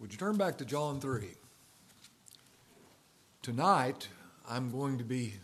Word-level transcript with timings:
Would 0.00 0.12
you 0.12 0.18
turn 0.18 0.38
back 0.38 0.56
to 0.58 0.64
John 0.64 0.98
3? 0.98 1.28
Tonight, 3.42 4.08
I'm 4.48 4.70
going 4.70 4.96
to 4.96 5.04
be 5.04 5.34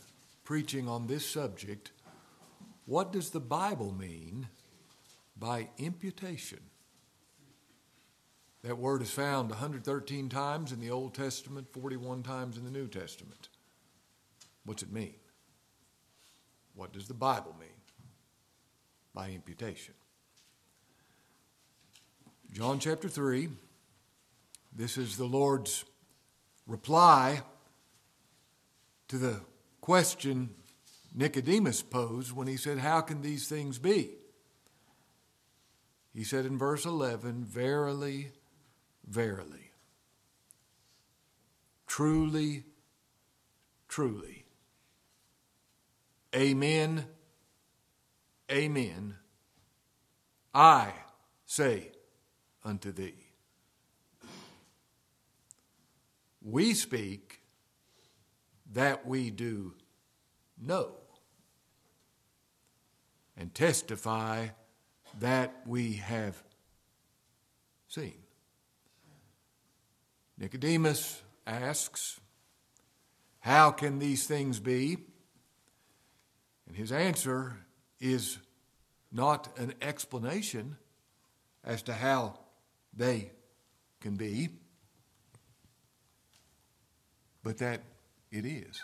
preaching 0.45 0.89
on 0.89 1.07
this 1.07 1.29
subject. 1.29 1.91
What 2.87 3.13
does 3.13 3.29
the 3.29 3.41
Bible 3.41 3.93
mean 3.93 4.49
by 5.39 5.69
imputation? 5.77 6.61
That 8.63 8.79
word 8.79 9.03
is 9.03 9.11
found 9.11 9.51
113 9.51 10.31
times 10.31 10.73
in 10.73 10.81
the 10.81 10.91
Old 10.91 11.13
Testament, 11.13 11.69
41 11.73 12.23
times 12.23 12.57
in 12.57 12.65
the 12.65 12.71
New 12.71 12.89
Testament. 12.89 13.51
What's 14.65 14.83
it 14.83 14.91
mean? 14.91 15.15
What 16.75 16.95
does 16.95 17.09
the 17.09 17.15
Bible 17.15 17.55
mean 17.61 17.69
by 19.13 19.29
imputation? 19.29 19.93
John 22.53 22.79
chapter 22.79 23.09
3, 23.11 23.51
this 24.77 24.99
is 24.99 25.17
the 25.17 25.25
Lord's 25.25 25.85
reply 26.67 27.41
to 29.09 29.17
the 29.17 29.41
question 29.81 30.51
Nicodemus 31.15 31.81
posed 31.81 32.33
when 32.33 32.47
he 32.47 32.59
said, 32.59 32.79
How 32.79 33.01
can 33.01 33.23
these 33.23 33.49
things 33.49 33.79
be? 33.79 34.11
He 36.13 36.25
said 36.25 36.45
in 36.45 36.59
verse 36.59 36.85
11, 36.85 37.45
Verily, 37.45 38.33
verily, 39.07 39.71
truly, 41.87 42.65
truly, 43.89 44.45
amen, 46.35 47.07
amen, 48.51 49.15
I 50.55 50.93
say 51.47 51.93
unto 52.63 52.93
thee. 52.93 53.26
We 56.49 56.75
speak 56.75 57.41
that 58.73 59.05
we 59.05 59.31
do 59.31 59.75
know 60.57 60.93
and 63.37 63.53
testify 63.53 64.47
that 65.19 65.63
we 65.67 65.95
have 65.95 66.41
seen. 67.89 68.15
Nicodemus 70.39 71.21
asks, 71.49 72.21
How 73.41 73.73
can 73.73 73.99
these 73.99 74.29
things 74.29 74.61
be? 74.61 74.99
And 76.69 76.77
his 76.77 76.93
answer 76.93 77.57
is 77.99 78.39
not 79.11 79.49
an 79.59 79.75
explanation 79.83 80.77
as 81.65 81.83
to 81.83 81.93
how 81.93 82.39
they 82.95 83.33
can 84.01 84.15
be, 84.15 84.51
but 87.47 87.59
that 87.59 87.81
it 88.33 88.45
is. 88.45 88.83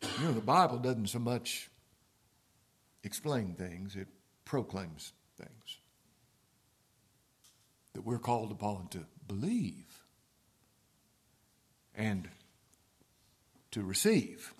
You 0.00 0.24
know, 0.24 0.32
the 0.32 0.40
Bible 0.40 0.78
doesn't 0.78 1.08
so 1.08 1.18
much 1.18 1.68
explain 3.04 3.52
things, 3.52 3.96
it 3.96 4.08
proclaims 4.46 5.12
things 5.36 5.76
that 7.92 8.00
we're 8.00 8.18
called 8.18 8.50
upon 8.50 8.88
to 8.88 9.00
believe 9.28 10.06
and 11.94 12.30
to 13.72 13.82
receive. 13.82 14.54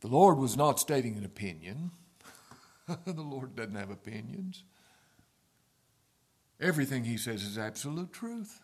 The 0.00 0.06
Lord 0.06 0.38
was 0.38 0.56
not 0.56 0.78
stating 0.78 1.18
an 1.18 1.24
opinion. 1.24 1.90
the 3.04 3.20
Lord 3.20 3.56
doesn't 3.56 3.74
have 3.74 3.90
opinions. 3.90 4.62
Everything 6.60 7.04
He 7.04 7.16
says 7.16 7.42
is 7.42 7.56
absolute 7.56 8.12
truth. 8.12 8.60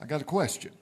I 0.00 0.06
got 0.06 0.20
a 0.20 0.24
question. 0.24 0.72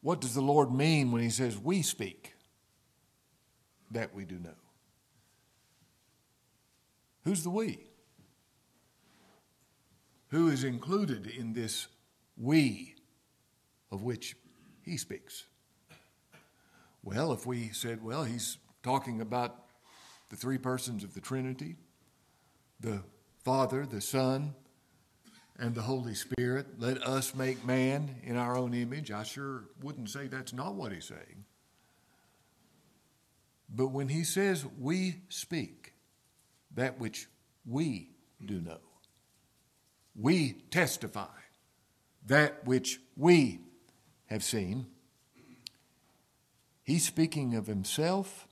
What 0.00 0.20
does 0.20 0.34
the 0.34 0.40
Lord 0.40 0.72
mean 0.72 1.12
when 1.12 1.22
He 1.22 1.30
says, 1.30 1.58
We 1.58 1.82
speak 1.82 2.34
that 3.90 4.14
we 4.14 4.24
do 4.24 4.38
know? 4.38 4.50
Who's 7.24 7.42
the 7.42 7.50
we? 7.50 7.78
Who 10.28 10.48
is 10.48 10.64
included 10.64 11.26
in 11.26 11.52
this 11.52 11.88
we 12.36 12.96
of 13.90 14.02
which 14.02 14.36
He 14.82 14.96
speaks? 14.96 15.44
Well, 17.08 17.32
if 17.32 17.46
we 17.46 17.70
said, 17.70 18.04
well, 18.04 18.24
He's 18.24 18.58
talking 18.82 19.22
about 19.22 19.56
the 20.28 20.36
three 20.36 20.58
persons 20.58 21.02
of 21.02 21.14
the 21.14 21.22
Trinity, 21.22 21.76
the 22.80 23.02
Father, 23.42 23.86
the 23.86 24.02
Son, 24.02 24.54
and 25.58 25.74
the 25.74 25.80
Holy 25.80 26.14
Spirit. 26.14 26.66
Let 26.78 27.02
us 27.02 27.34
make 27.34 27.64
man 27.64 28.16
in 28.24 28.36
our 28.36 28.58
own 28.58 28.74
image. 28.74 29.10
I 29.10 29.22
sure 29.22 29.64
wouldn't 29.82 30.10
say 30.10 30.26
that's 30.26 30.52
not 30.52 30.74
what 30.74 30.92
he's 30.92 31.06
saying. 31.06 31.46
But 33.70 33.86
when 33.88 34.08
he 34.08 34.22
says 34.22 34.66
we 34.78 35.22
speak 35.30 35.94
that 36.74 37.00
which 37.00 37.26
we 37.66 38.10
do 38.44 38.60
know, 38.60 38.80
we 40.14 40.60
testify 40.70 41.38
that 42.26 42.66
which 42.66 43.00
we 43.16 43.60
have 44.26 44.44
seen, 44.44 44.88
he's 46.88 47.06
speaking 47.06 47.54
of 47.54 47.66
himself 47.66 48.48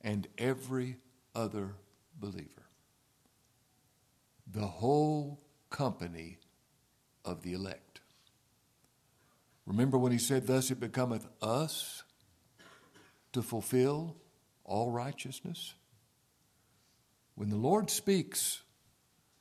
and 0.00 0.26
every 0.36 0.96
other 1.32 1.76
believer. 2.18 2.66
The 4.52 4.66
whole 4.66 5.40
company 5.70 6.38
of 7.24 7.44
the 7.44 7.52
elect. 7.52 8.00
Remember 9.64 9.96
when 9.96 10.10
he 10.10 10.18
said, 10.18 10.48
Thus 10.48 10.72
it 10.72 10.80
becometh 10.80 11.28
us 11.40 12.02
to 13.32 13.42
fulfill 13.42 14.16
all 14.64 14.90
righteousness? 14.90 15.74
When 17.36 17.48
the 17.48 17.56
Lord 17.56 17.90
speaks, 17.90 18.62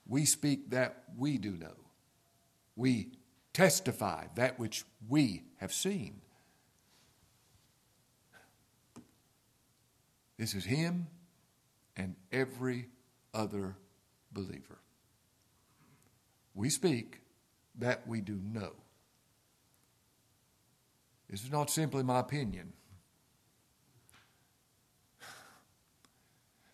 we 0.07 0.25
speak 0.25 0.69
that 0.69 1.05
we 1.17 1.39
do 1.39 1.57
know. 1.57 1.73
We 2.75 3.13
testify 3.51 4.27
that 4.35 4.59
which 4.59 4.85
we 5.09 5.41
have 5.57 5.73
seen. 5.73 6.21
This 10.41 10.55
is 10.55 10.65
Him 10.65 11.05
and 11.95 12.15
every 12.31 12.87
other 13.31 13.75
believer. 14.33 14.79
We 16.55 16.71
speak 16.71 17.19
that 17.77 18.07
we 18.07 18.21
do 18.21 18.39
know. 18.43 18.71
This 21.29 21.43
is 21.43 21.51
not 21.51 21.69
simply 21.69 22.01
my 22.01 22.19
opinion. 22.19 22.73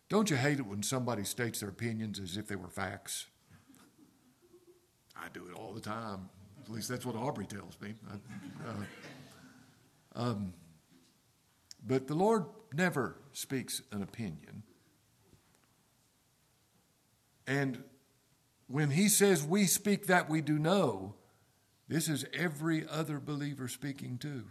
Don't 0.08 0.30
you 0.30 0.38
hate 0.38 0.60
it 0.60 0.66
when 0.66 0.82
somebody 0.82 1.26
states 1.26 1.60
their 1.60 1.68
opinions 1.68 2.22
as 2.22 2.38
if 2.38 2.48
they 2.48 2.56
were 2.56 2.70
facts? 2.70 3.26
I 5.14 5.28
do 5.34 5.46
it 5.52 5.54
all 5.54 5.74
the 5.74 5.82
time. 5.82 6.30
At 6.64 6.72
least 6.72 6.88
that's 6.88 7.06
what 7.06 7.18
Aubrey 7.18 7.46
tells 7.46 7.78
me. 7.82 7.96
Uh, 8.66 8.72
um, 10.16 10.54
but 11.86 12.08
the 12.08 12.16
Lord 12.16 12.46
never 12.74 13.18
speaks 13.32 13.82
an 13.92 14.02
opinion. 14.02 14.64
And 17.46 17.84
when 18.68 18.92
he 18.92 19.08
says 19.08 19.44
we 19.44 19.66
speak 19.66 20.08
that 20.08 20.30
we 20.30 20.42
do 20.42 20.60
know, 20.60 21.16
this 21.88 22.10
is 22.10 22.26
every 22.34 22.86
other 22.88 23.20
believer 23.20 23.68
speaking 23.68 24.18
too. 24.18 24.46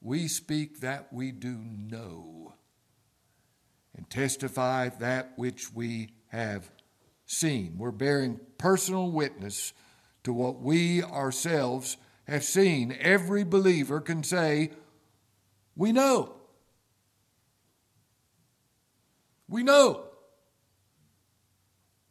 We 0.00 0.26
speak 0.26 0.80
that 0.80 1.12
we 1.12 1.30
do 1.30 1.60
know 1.62 2.54
and 3.96 4.08
testify 4.10 4.88
that 4.88 5.32
which 5.36 5.72
we 5.72 6.10
have 6.28 6.70
seen. 7.26 7.76
We're 7.78 7.92
bearing 7.92 8.40
personal 8.58 9.12
witness 9.12 9.72
to 10.24 10.32
what 10.32 10.60
we 10.60 11.02
ourselves 11.02 11.96
have 12.26 12.42
seen. 12.42 12.96
Every 13.00 13.44
believer 13.44 14.00
can 14.00 14.22
say, 14.22 14.70
We 15.76 15.92
know. 15.92 16.34
We 19.52 19.62
know. 19.62 20.04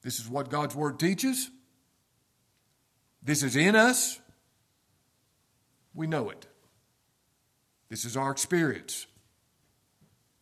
This 0.04 0.20
is 0.20 0.30
what 0.30 0.52
God's 0.52 0.76
Word 0.76 1.00
teaches. 1.00 1.50
This 3.24 3.42
is 3.42 3.56
in 3.56 3.76
us. 3.76 4.20
We 5.96 6.06
know 6.06 6.30
it. 6.30 6.46
This 7.90 8.06
is 8.06 8.16
our 8.16 8.30
experience. 8.30 9.08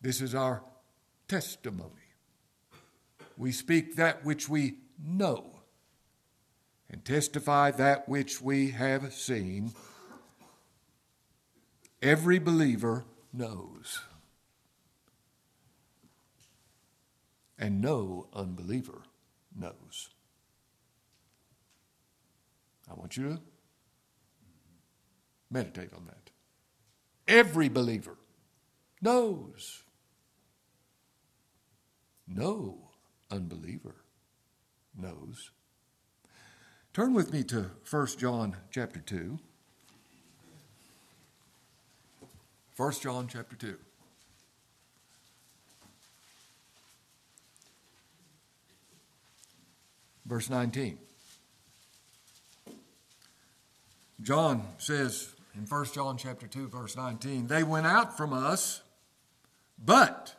This 0.02 0.20
is 0.20 0.34
our 0.34 0.62
testimony. 1.26 1.90
We 3.38 3.52
speak 3.52 3.96
that 3.96 4.22
which 4.22 4.50
we 4.50 4.74
know 5.02 5.60
and 6.90 7.02
testify 7.02 7.70
that 7.70 8.10
which 8.10 8.42
we 8.42 8.72
have 8.72 9.14
seen. 9.14 9.72
every 12.02 12.38
believer 12.38 13.06
knows. 13.32 14.00
And 17.60 17.82
no 17.82 18.26
unbeliever 18.32 19.02
knows. 19.54 20.08
I 22.90 22.94
want 22.94 23.18
you 23.18 23.28
to 23.28 23.40
meditate 25.50 25.92
on 25.94 26.06
that. 26.06 26.30
Every 27.28 27.68
believer 27.68 28.16
knows. 29.02 29.82
No 32.26 32.90
unbeliever 33.30 33.96
knows. 34.96 35.50
Turn 36.94 37.12
with 37.12 37.30
me 37.30 37.44
to 37.44 37.72
1 37.88 38.06
John 38.18 38.56
chapter 38.70 39.00
2. 39.00 39.38
1 42.76 42.92
John 43.02 43.28
chapter 43.28 43.54
2. 43.54 43.76
Verse 50.30 50.48
19. 50.48 50.96
John 54.22 54.62
says 54.78 55.34
in 55.56 55.62
1 55.62 55.84
John 55.86 56.16
chapter 56.16 56.46
2 56.46 56.68
verse 56.68 56.96
19, 56.96 57.48
they 57.48 57.64
went 57.64 57.88
out 57.88 58.16
from 58.16 58.32
us, 58.32 58.80
but 59.76 60.36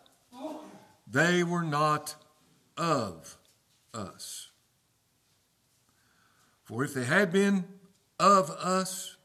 they 1.05 1.43
were 1.43 1.63
not 1.63 2.15
of 2.77 3.37
us. 3.93 4.51
For 6.63 6.85
if 6.85 6.93
they 6.93 7.03
had 7.03 7.33
been 7.33 7.65
of 8.17 8.49
us, 8.49 9.17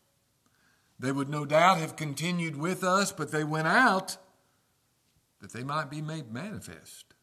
they 0.98 1.12
would 1.12 1.28
no 1.28 1.44
doubt 1.44 1.78
have 1.78 1.94
continued 1.94 2.56
with 2.56 2.82
us, 2.82 3.12
but 3.12 3.30
they 3.30 3.44
went 3.44 3.68
out 3.68 4.16
that 5.40 5.52
they 5.52 5.62
might 5.62 5.90
be 5.90 6.02
made 6.02 6.32
manifest, 6.32 7.14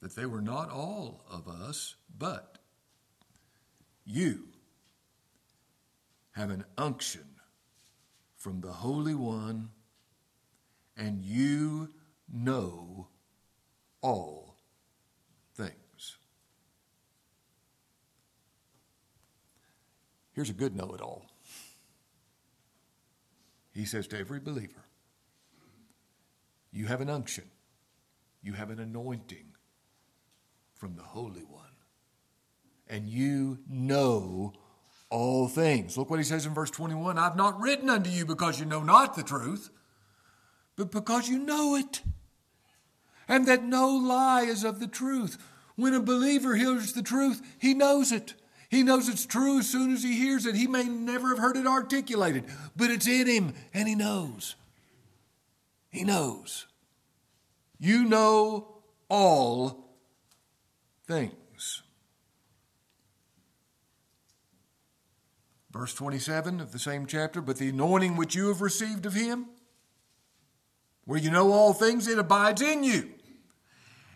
that 0.00 0.14
they 0.14 0.26
were 0.26 0.42
not 0.42 0.70
all 0.70 1.24
of 1.30 1.48
us, 1.48 1.96
but 2.16 2.58
you 4.04 4.44
have 6.32 6.50
an 6.50 6.64
unction 6.76 7.24
from 8.36 8.60
the 8.60 8.70
Holy 8.70 9.14
One, 9.14 9.70
and 10.96 11.24
you 11.24 11.88
know 12.32 13.08
all 14.02 14.56
things. 15.54 16.16
Here's 20.32 20.50
a 20.50 20.54
good 20.54 20.76
know 20.76 20.92
it 20.94 21.00
all. 21.00 21.26
He 23.72 23.84
says 23.84 24.06
to 24.08 24.18
every 24.18 24.38
believer, 24.38 24.84
You 26.70 26.86
have 26.86 27.00
an 27.00 27.10
unction, 27.10 27.50
you 28.42 28.52
have 28.52 28.70
an 28.70 28.78
anointing 28.78 29.55
from 30.76 30.94
the 30.96 31.02
Holy 31.02 31.42
One, 31.42 31.64
and 32.88 33.08
you 33.08 33.58
know 33.68 34.52
all 35.10 35.48
things. 35.48 35.96
Look 35.96 36.10
what 36.10 36.18
he 36.18 36.24
says 36.24 36.46
in 36.46 36.54
verse 36.54 36.70
21 36.70 37.18
I've 37.18 37.36
not 37.36 37.60
written 37.60 37.90
unto 37.90 38.10
you 38.10 38.26
because 38.26 38.60
you 38.60 38.66
know 38.66 38.82
not 38.82 39.16
the 39.16 39.22
truth, 39.22 39.70
but 40.76 40.90
because 40.90 41.28
you 41.28 41.38
know 41.38 41.74
it, 41.74 42.02
and 43.28 43.46
that 43.46 43.64
no 43.64 43.88
lie 43.88 44.42
is 44.42 44.64
of 44.64 44.80
the 44.80 44.86
truth. 44.86 45.38
When 45.74 45.94
a 45.94 46.00
believer 46.00 46.56
hears 46.56 46.92
the 46.92 47.02
truth, 47.02 47.42
he 47.58 47.74
knows 47.74 48.12
it. 48.12 48.34
He 48.68 48.82
knows 48.82 49.08
it's 49.08 49.26
true 49.26 49.58
as 49.58 49.68
soon 49.68 49.92
as 49.92 50.02
he 50.02 50.16
hears 50.16 50.46
it. 50.46 50.54
He 50.54 50.66
may 50.66 50.84
never 50.84 51.28
have 51.28 51.38
heard 51.38 51.56
it 51.56 51.66
articulated, 51.66 52.44
but 52.74 52.90
it's 52.90 53.06
in 53.06 53.26
him 53.26 53.54
and 53.72 53.86
he 53.86 53.94
knows. 53.94 54.56
He 55.90 56.02
knows. 56.02 56.66
You 57.78 58.04
know 58.04 58.80
all 59.08 59.85
things. 61.06 61.82
Verse 65.70 65.94
27 65.94 66.60
of 66.60 66.72
the 66.72 66.78
same 66.78 67.06
chapter, 67.06 67.42
but 67.42 67.58
the 67.58 67.68
anointing 67.68 68.16
which 68.16 68.34
you 68.34 68.48
have 68.48 68.60
received 68.62 69.04
of 69.04 69.12
him, 69.12 69.46
where 71.04 71.18
you 71.18 71.30
know 71.30 71.52
all 71.52 71.74
things, 71.74 72.08
it 72.08 72.18
abides 72.18 72.62
in 72.62 72.82
you. 72.82 73.10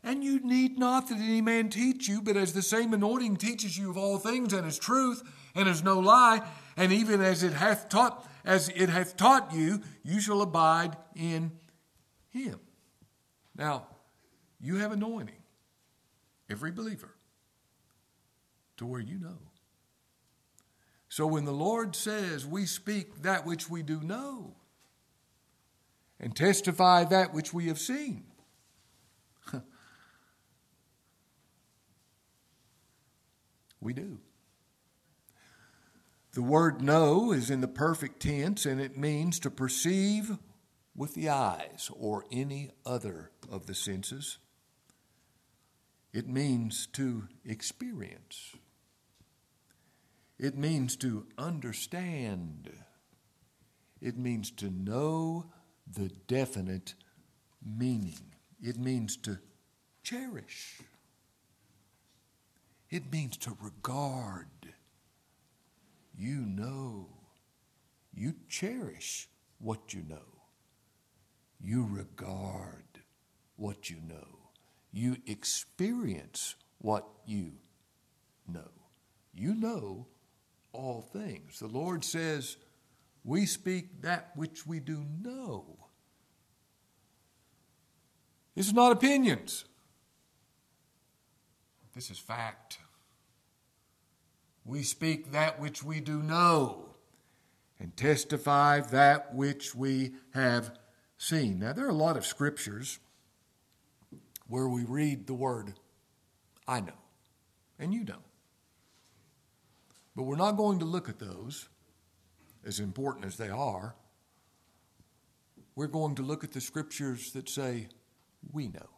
And 0.02 0.24
you 0.24 0.40
need 0.40 0.78
not 0.78 1.08
that 1.08 1.18
any 1.18 1.42
man 1.42 1.68
teach 1.68 2.08
you, 2.08 2.22
but 2.22 2.36
as 2.36 2.54
the 2.54 2.62
same 2.62 2.94
anointing 2.94 3.36
teaches 3.36 3.76
you 3.76 3.90
of 3.90 3.98
all 3.98 4.18
things 4.18 4.54
and 4.54 4.66
is 4.66 4.78
truth 4.78 5.22
and 5.54 5.68
is 5.68 5.84
no 5.84 5.98
lie, 5.98 6.40
and 6.76 6.92
even 6.92 7.20
as 7.20 7.42
it 7.42 7.52
hath 7.52 7.88
taught 7.88 8.26
as 8.44 8.70
it 8.70 8.88
hath 8.88 9.16
taught 9.16 9.52
you, 9.52 9.82
you 10.02 10.20
shall 10.20 10.40
abide 10.40 10.96
in 11.14 11.52
him. 12.30 12.58
Now, 13.54 13.86
you 14.60 14.76
have 14.76 14.92
anointing, 14.92 15.39
every 16.50 16.70
believer, 16.70 17.14
to 18.76 18.86
where 18.86 19.00
you 19.00 19.18
know. 19.18 19.38
So 21.08 21.26
when 21.26 21.44
the 21.44 21.52
Lord 21.52 21.96
says 21.96 22.46
we 22.46 22.66
speak 22.66 23.22
that 23.22 23.46
which 23.46 23.68
we 23.68 23.82
do 23.82 24.00
know 24.00 24.54
and 26.18 26.34
testify 26.34 27.04
that 27.04 27.32
which 27.32 27.54
we 27.54 27.66
have 27.68 27.78
seen, 27.78 28.24
We 33.80 33.94
do. 33.94 34.18
The 36.32 36.42
word 36.42 36.80
know 36.80 37.32
is 37.32 37.50
in 37.50 37.60
the 37.60 37.68
perfect 37.68 38.20
tense 38.20 38.66
and 38.66 38.80
it 38.80 38.96
means 38.96 39.40
to 39.40 39.50
perceive 39.50 40.38
with 40.94 41.14
the 41.14 41.28
eyes 41.28 41.90
or 41.98 42.24
any 42.30 42.70
other 42.86 43.30
of 43.50 43.66
the 43.66 43.74
senses. 43.74 44.38
It 46.12 46.28
means 46.28 46.86
to 46.94 47.28
experience. 47.44 48.56
It 50.38 50.56
means 50.56 50.96
to 50.96 51.26
understand. 51.38 52.70
It 54.00 54.16
means 54.16 54.50
to 54.52 54.70
know 54.70 55.52
the 55.86 56.10
definite 56.26 56.94
meaning. 57.64 58.34
It 58.60 58.76
means 58.76 59.16
to 59.18 59.38
cherish. 60.02 60.80
It 62.90 63.12
means 63.12 63.36
to 63.38 63.56
regard. 63.60 64.48
You 66.16 66.40
know. 66.40 67.06
You 68.12 68.34
cherish 68.48 69.28
what 69.58 69.94
you 69.94 70.02
know. 70.08 70.16
You 71.60 71.86
regard 71.88 73.02
what 73.56 73.90
you 73.90 73.98
know. 74.08 74.39
You 74.92 75.16
experience 75.26 76.56
what 76.78 77.06
you 77.26 77.52
know. 78.48 78.70
You 79.34 79.54
know 79.54 80.06
all 80.72 81.02
things. 81.12 81.58
The 81.58 81.68
Lord 81.68 82.04
says, 82.04 82.56
We 83.24 83.46
speak 83.46 84.02
that 84.02 84.30
which 84.34 84.66
we 84.66 84.80
do 84.80 85.04
know. 85.22 85.76
This 88.54 88.66
is 88.66 88.74
not 88.74 88.92
opinions. 88.92 89.64
This 91.94 92.10
is 92.10 92.18
fact. 92.18 92.78
We 94.64 94.82
speak 94.82 95.32
that 95.32 95.60
which 95.60 95.82
we 95.82 96.00
do 96.00 96.22
know 96.22 96.90
and 97.78 97.96
testify 97.96 98.80
that 98.80 99.34
which 99.34 99.74
we 99.74 100.12
have 100.34 100.78
seen. 101.16 101.58
Now, 101.58 101.72
there 101.72 101.86
are 101.86 101.90
a 101.90 101.94
lot 101.94 102.16
of 102.16 102.26
scriptures 102.26 102.98
where 104.50 104.68
we 104.68 104.84
read 104.84 105.26
the 105.26 105.34
word, 105.34 105.72
I 106.68 106.80
know, 106.80 106.98
and 107.78 107.94
you 107.94 108.04
know. 108.04 108.18
But 110.16 110.24
we're 110.24 110.36
not 110.36 110.56
going 110.56 110.80
to 110.80 110.84
look 110.84 111.08
at 111.08 111.20
those, 111.20 111.68
as 112.66 112.80
important 112.80 113.24
as 113.24 113.36
they 113.36 113.48
are. 113.48 113.94
We're 115.76 115.86
going 115.86 116.16
to 116.16 116.22
look 116.22 116.44
at 116.44 116.52
the 116.52 116.60
scriptures 116.60 117.30
that 117.32 117.48
say, 117.48 117.88
we 118.52 118.68
know. 118.68 118.90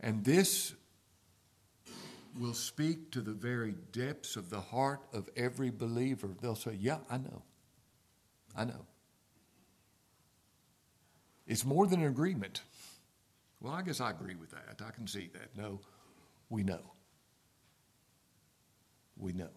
And 0.00 0.24
this 0.24 0.74
will 2.38 2.54
speak 2.54 3.10
to 3.10 3.20
the 3.20 3.32
very 3.32 3.74
depths 3.92 4.34
of 4.36 4.48
the 4.48 4.60
heart 4.60 5.00
of 5.12 5.28
every 5.36 5.70
believer. 5.70 6.30
They'll 6.40 6.54
say, 6.54 6.76
Yeah, 6.80 6.98
I 7.10 7.18
know. 7.18 7.42
I 8.56 8.64
know. 8.64 8.86
It's 11.46 11.64
more 11.64 11.86
than 11.86 12.00
an 12.00 12.08
agreement. 12.08 12.62
Well, 13.60 13.72
I 13.72 13.82
guess 13.82 14.00
I 14.00 14.10
agree 14.10 14.36
with 14.36 14.50
that. 14.52 14.80
I 14.86 14.90
can 14.90 15.06
see 15.06 15.28
that. 15.34 15.56
No, 15.56 15.80
we 16.48 16.62
know. 16.62 16.80
We 19.16 19.32
know. 19.32 19.50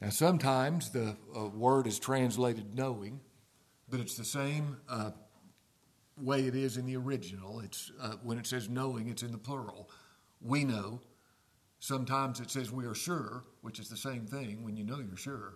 Now, 0.00 0.10
sometimes 0.10 0.90
the 0.90 1.16
uh, 1.34 1.46
word 1.46 1.86
is 1.86 1.98
translated 1.98 2.74
knowing, 2.74 3.20
but 3.88 4.00
it's 4.00 4.16
the 4.16 4.24
same 4.24 4.78
uh, 4.88 5.12
way 6.20 6.46
it 6.46 6.54
is 6.54 6.76
in 6.76 6.86
the 6.86 6.96
original. 6.96 7.60
It's 7.60 7.92
uh, 8.00 8.14
when 8.22 8.38
it 8.38 8.46
says 8.46 8.68
knowing, 8.68 9.08
it's 9.08 9.22
in 9.22 9.32
the 9.32 9.38
plural. 9.38 9.88
We 10.40 10.64
know. 10.64 11.00
Sometimes 11.78 12.40
it 12.40 12.50
says 12.50 12.72
we 12.72 12.84
are 12.84 12.94
sure, 12.94 13.44
which 13.60 13.78
is 13.78 13.88
the 13.88 13.96
same 13.96 14.26
thing 14.26 14.64
when 14.64 14.76
you 14.76 14.84
know 14.84 14.98
you're 14.98 15.16
sure. 15.16 15.54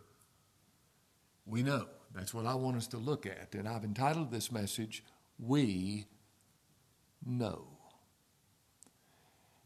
We 1.45 1.63
know. 1.63 1.87
That's 2.15 2.33
what 2.33 2.47
I 2.47 2.55
want 2.55 2.77
us 2.77 2.87
to 2.89 2.99
look 2.99 3.27
at. 3.27 3.55
And 3.55 3.69
I've 3.69 3.85
entitled 3.85 4.31
this 4.31 4.53
message, 4.53 5.03
We 5.39 6.07
Know. 7.25 7.67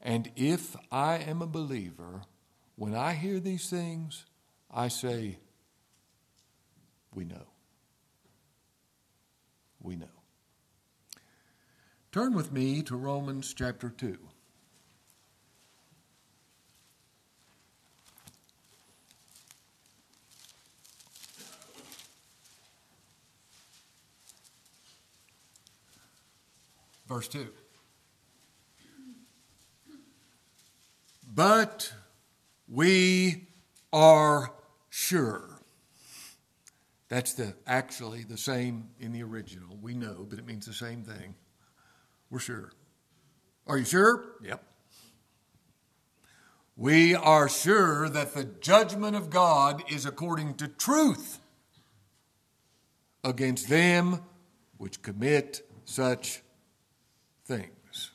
And 0.00 0.30
if 0.36 0.76
I 0.92 1.16
am 1.16 1.40
a 1.40 1.46
believer, 1.46 2.22
when 2.76 2.94
I 2.94 3.14
hear 3.14 3.40
these 3.40 3.70
things, 3.70 4.26
I 4.70 4.88
say, 4.88 5.38
We 7.14 7.24
know. 7.24 7.46
We 9.80 9.96
know. 9.96 10.06
Turn 12.12 12.34
with 12.34 12.52
me 12.52 12.82
to 12.82 12.96
Romans 12.96 13.54
chapter 13.54 13.88
2. 13.88 14.18
Verse 27.14 27.28
2. 27.28 27.46
But 31.32 31.92
we 32.68 33.46
are 33.92 34.50
sure. 34.90 35.60
That's 37.08 37.34
the 37.34 37.54
actually 37.68 38.24
the 38.24 38.36
same 38.36 38.88
in 38.98 39.12
the 39.12 39.22
original. 39.22 39.78
We 39.80 39.94
know, 39.94 40.26
but 40.28 40.40
it 40.40 40.44
means 40.44 40.66
the 40.66 40.72
same 40.72 41.04
thing. 41.04 41.36
We're 42.30 42.40
sure. 42.40 42.72
Are 43.68 43.78
you 43.78 43.84
sure? 43.84 44.24
Yep. 44.42 44.64
We 46.76 47.14
are 47.14 47.48
sure 47.48 48.08
that 48.08 48.34
the 48.34 48.42
judgment 48.42 49.14
of 49.14 49.30
God 49.30 49.84
is 49.88 50.04
according 50.04 50.54
to 50.54 50.66
truth 50.66 51.38
against 53.22 53.68
them 53.68 54.20
which 54.78 55.00
commit 55.00 55.64
such 55.84 56.40
things. 57.44 58.10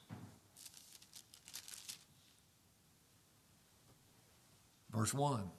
Verse 4.92 5.14
1. 5.14 5.52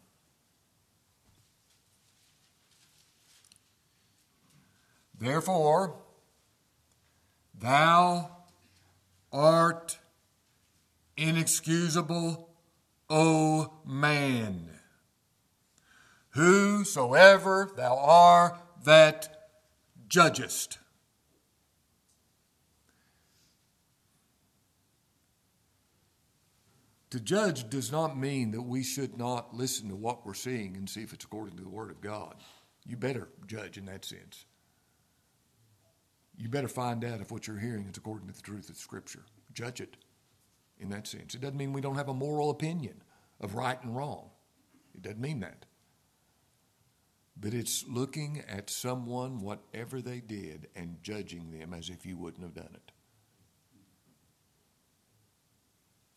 Therefore, 5.18 5.94
thou 7.58 8.30
art 9.32 9.98
inexcusable, 11.16 12.48
O 13.08 13.74
man. 13.84 14.70
Whosoever 16.30 17.70
thou 17.76 17.98
art 17.98 18.56
that 18.84 19.48
judgest. 20.08 20.78
To 27.11 27.21
judge 27.21 27.69
does 27.69 27.90
not 27.90 28.17
mean 28.17 28.52
that 28.52 28.62
we 28.62 28.83
should 28.85 29.19
not 29.19 29.55
listen 29.55 29.88
to 29.88 29.97
what 29.97 30.25
we're 30.25 30.35
seeing 30.35 30.76
and 30.76 30.88
see 30.88 31.02
if 31.02 31.12
it's 31.12 31.25
according 31.25 31.57
to 31.57 31.62
the 31.62 31.69
Word 31.69 31.90
of 31.90 32.00
God. 32.00 32.37
You 32.87 32.97
better 32.97 33.29
judge 33.47 33.76
in 33.76 33.87
that 33.87 34.05
sense. 34.05 34.45
You 36.37 36.49
better 36.49 36.69
find 36.69 37.05
out 37.05 37.21
if 37.21 37.33
what 37.33 37.47
you're 37.47 37.59
hearing 37.59 37.87
is 37.87 37.97
according 37.97 38.29
to 38.29 38.35
the 38.35 38.43
truth 38.43 38.71
of 38.71 38.76
Scripture. 38.76 39.25
Judge 39.52 39.81
it 39.81 39.97
in 40.79 40.88
that 40.90 41.07
sense. 41.07 41.35
It 41.35 41.40
doesn't 41.40 41.57
mean 41.57 41.73
we 41.73 41.81
don't 41.81 41.97
have 41.97 42.09
a 42.09 42.14
moral 42.14 42.50
opinion 42.50 43.02
of 43.40 43.55
right 43.55 43.83
and 43.83 43.97
wrong, 43.97 44.31
it 44.95 45.02
doesn't 45.02 45.21
mean 45.21 45.40
that. 45.40 45.67
But 47.38 47.55
it's 47.55 47.87
looking 47.88 48.43
at 48.49 48.69
someone, 48.69 49.40
whatever 49.40 50.02
they 50.02 50.21
did, 50.21 50.69
and 50.76 51.02
judging 51.02 51.50
them 51.50 51.73
as 51.73 51.88
if 51.88 52.05
you 52.05 52.19
wouldn't 52.19 52.43
have 52.43 52.55
done 52.55 52.75
it. 52.75 52.93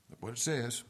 Look 0.10 0.13
what 0.24 0.34
it 0.34 0.40
says. 0.40 0.84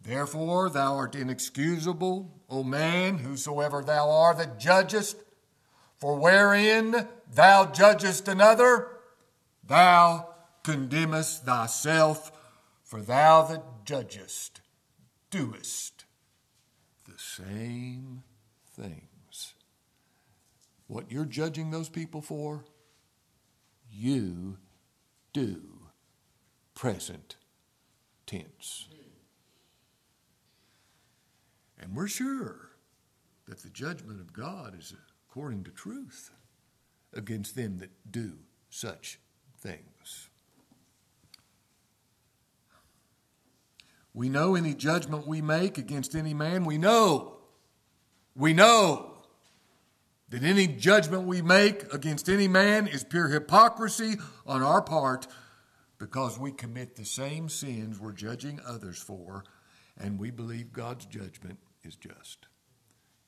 Therefore, 0.00 0.70
thou 0.70 0.96
art 0.96 1.14
inexcusable, 1.14 2.40
O 2.48 2.64
man, 2.64 3.18
whosoever 3.18 3.82
thou 3.82 4.10
art 4.10 4.38
that 4.38 4.58
judgest. 4.58 5.16
For 5.98 6.18
wherein 6.18 7.06
thou 7.30 7.66
judgest 7.66 8.26
another, 8.26 8.88
thou 9.62 10.28
condemnest 10.62 11.44
thyself, 11.44 12.32
for 12.82 13.02
thou 13.02 13.42
that 13.42 13.62
judgest 13.84 14.62
doest 15.30 16.06
the 17.06 17.18
same 17.18 18.22
things. 18.70 19.54
What 20.86 21.12
you're 21.12 21.26
judging 21.26 21.70
those 21.70 21.90
people 21.90 22.22
for, 22.22 22.64
you 23.90 24.56
do 25.34 25.60
present 26.74 27.36
tense. 28.28 28.86
And 31.80 31.96
we're 31.96 32.08
sure 32.08 32.70
that 33.46 33.62
the 33.62 33.70
judgment 33.70 34.20
of 34.20 34.32
God 34.32 34.78
is 34.78 34.94
according 35.28 35.64
to 35.64 35.70
truth 35.70 36.30
against 37.14 37.56
them 37.56 37.78
that 37.78 37.90
do 38.10 38.34
such 38.68 39.18
things. 39.58 40.28
We 44.12 44.28
know 44.28 44.54
any 44.54 44.74
judgment 44.74 45.26
we 45.26 45.40
make 45.40 45.78
against 45.78 46.14
any 46.14 46.34
man, 46.34 46.64
we 46.64 46.76
know, 46.76 47.38
we 48.36 48.52
know 48.52 49.14
that 50.28 50.42
any 50.42 50.66
judgment 50.66 51.22
we 51.22 51.40
make 51.40 51.92
against 51.94 52.28
any 52.28 52.48
man 52.48 52.86
is 52.86 53.04
pure 53.04 53.28
hypocrisy 53.28 54.16
on 54.46 54.62
our 54.62 54.82
part 54.82 55.26
because 55.98 56.38
we 56.38 56.52
commit 56.52 56.94
the 56.94 57.04
same 57.04 57.48
sins 57.48 57.98
we're 57.98 58.12
judging 58.12 58.60
others 58.66 58.98
for, 58.98 59.44
and 59.98 60.18
we 60.18 60.30
believe 60.30 60.72
God's 60.72 61.06
judgment 61.06 61.58
is 61.82 61.96
just. 61.96 62.46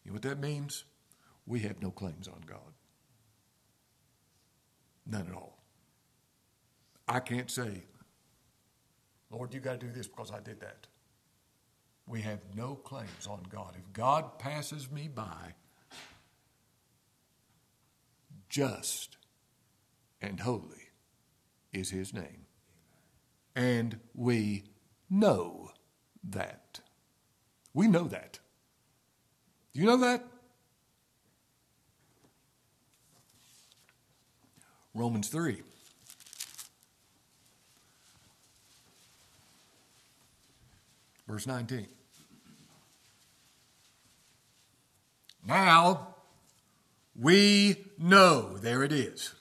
You 0.05 0.11
know 0.11 0.15
what 0.15 0.23
that 0.23 0.41
means? 0.41 0.85
We 1.47 1.61
have 1.61 1.83
no 1.83 1.91
claims 1.91 2.29
on 2.29 2.43
God. 2.47 2.73
None 5.07 5.27
at 5.27 5.35
all. 5.35 5.59
I 7.09 7.19
can't 7.19 7.51
say, 7.51 7.83
Lord, 9.31 9.53
you 9.53 9.61
got 9.61 9.81
to 9.81 9.87
do 9.87 9.93
this 9.93 10.07
because 10.07 10.31
I 10.31 10.41
did 10.41 10.61
that. 10.61 10.87
We 12.07 12.21
have 12.23 12.41
no 12.55 12.77
claims 12.77 13.27
on 13.29 13.43
God. 13.51 13.75
If 13.77 13.93
God 13.93 14.39
passes 14.39 14.91
me 14.91 15.09
by, 15.09 15.55
just 18.49 19.17
and 20.21 20.41
holy 20.41 20.91
is 21.73 21.91
his 21.91 22.13
name. 22.13 22.40
And 23.55 23.99
we 24.15 24.65
know 25.09 25.73
that. 26.25 26.81
We 27.75 27.89
know 27.89 28.05
that. 28.05 28.39
Do 29.73 29.81
you 29.81 29.87
know 29.87 29.99
that? 29.99 30.25
Romans 34.95 35.29
3. 35.29 35.63
Verse 41.29 41.47
19. 41.47 41.87
Now 45.47 46.15
we 47.19 47.77
know, 47.99 48.57
there 48.59 48.83
it 48.83 48.93
is. 48.93 49.35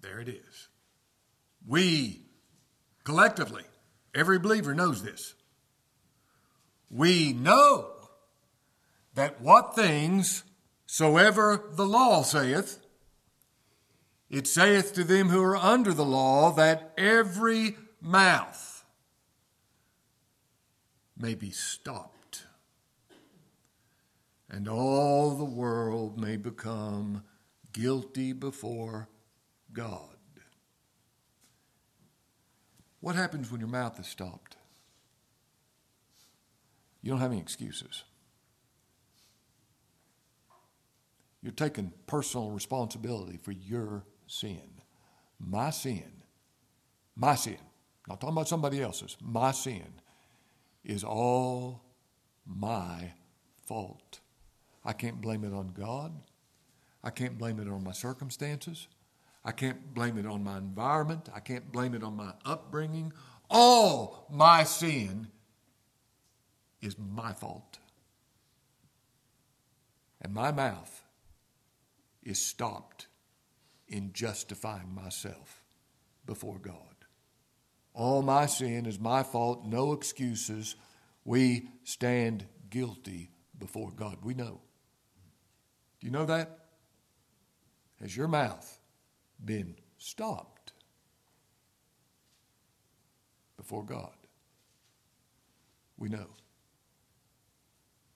There 0.00 0.20
it 0.20 0.28
is. 0.28 0.68
We, 1.68 2.22
collectively, 3.04 3.64
every 4.14 4.38
believer 4.38 4.74
knows 4.74 5.02
this. 5.02 5.34
We 6.90 7.34
know 7.34 7.90
that 9.14 9.42
what 9.42 9.74
things 9.74 10.44
soever 10.86 11.68
the 11.72 11.86
law 11.86 12.22
saith, 12.22 12.78
it 14.30 14.46
saith 14.46 14.94
to 14.94 15.04
them 15.04 15.28
who 15.28 15.42
are 15.42 15.56
under 15.56 15.92
the 15.92 16.06
law 16.06 16.52
that 16.52 16.94
every 16.96 17.76
mouth 18.00 18.84
may 21.18 21.34
be 21.34 21.50
stopped, 21.50 22.44
and 24.48 24.68
all 24.68 25.34
the 25.34 25.44
world 25.44 26.18
may 26.18 26.36
become 26.36 27.24
guilty 27.72 28.32
before 28.32 29.08
God. 29.72 30.17
What 33.00 33.14
happens 33.14 33.50
when 33.50 33.60
your 33.60 33.68
mouth 33.68 33.98
is 34.00 34.06
stopped? 34.06 34.56
You 37.02 37.10
don't 37.10 37.20
have 37.20 37.30
any 37.30 37.40
excuses. 37.40 38.04
You're 41.42 41.52
taking 41.52 41.92
personal 42.06 42.50
responsibility 42.50 43.36
for 43.36 43.52
your 43.52 44.04
sin. 44.26 44.82
My 45.38 45.70
sin, 45.70 46.22
my 47.14 47.36
sin, 47.36 47.58
not 48.08 48.20
talking 48.20 48.34
about 48.34 48.48
somebody 48.48 48.82
else's, 48.82 49.16
my 49.20 49.52
sin 49.52 49.86
is 50.84 51.04
all 51.04 51.84
my 52.44 53.12
fault. 53.66 54.20
I 54.84 54.92
can't 54.92 55.20
blame 55.20 55.44
it 55.44 55.52
on 55.52 55.68
God. 55.68 56.12
I 57.04 57.10
can't 57.10 57.38
blame 57.38 57.60
it 57.60 57.68
on 57.68 57.84
my 57.84 57.92
circumstances. 57.92 58.88
I 59.44 59.52
can't 59.52 59.94
blame 59.94 60.18
it 60.18 60.26
on 60.26 60.44
my 60.44 60.58
environment. 60.58 61.28
I 61.34 61.40
can't 61.40 61.70
blame 61.72 61.94
it 61.94 62.02
on 62.02 62.16
my 62.16 62.32
upbringing. 62.44 63.12
All 63.48 64.26
my 64.30 64.64
sin 64.64 65.28
is 66.80 66.96
my 66.98 67.32
fault. 67.32 67.78
And 70.20 70.34
my 70.34 70.50
mouth 70.50 71.04
is 72.22 72.38
stopped 72.38 73.06
in 73.88 74.12
justifying 74.12 74.94
myself 74.94 75.62
before 76.26 76.58
God. 76.58 76.76
All 77.94 78.22
my 78.22 78.46
sin 78.46 78.86
is 78.86 79.00
my 79.00 79.22
fault, 79.22 79.64
no 79.64 79.92
excuses. 79.92 80.76
We 81.24 81.68
stand 81.84 82.46
guilty 82.70 83.30
before 83.58 83.90
God. 83.90 84.18
We 84.22 84.34
know. 84.34 84.60
Do 86.00 86.06
you 86.06 86.12
know 86.12 86.26
that? 86.26 86.58
Has 88.00 88.16
your 88.16 88.28
mouth 88.28 88.77
been 89.44 89.76
stopped 89.98 90.72
before 93.56 93.84
God? 93.84 94.12
We 95.96 96.08
know. 96.08 96.28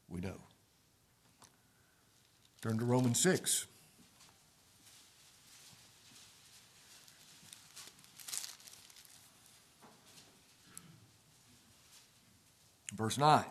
We 0.09 0.21
know. 0.21 0.41
Turn 2.63 2.79
to 2.79 2.85
Romans 2.85 3.21
6. 3.21 3.67
Verse 12.95 13.19
9. 13.19 13.45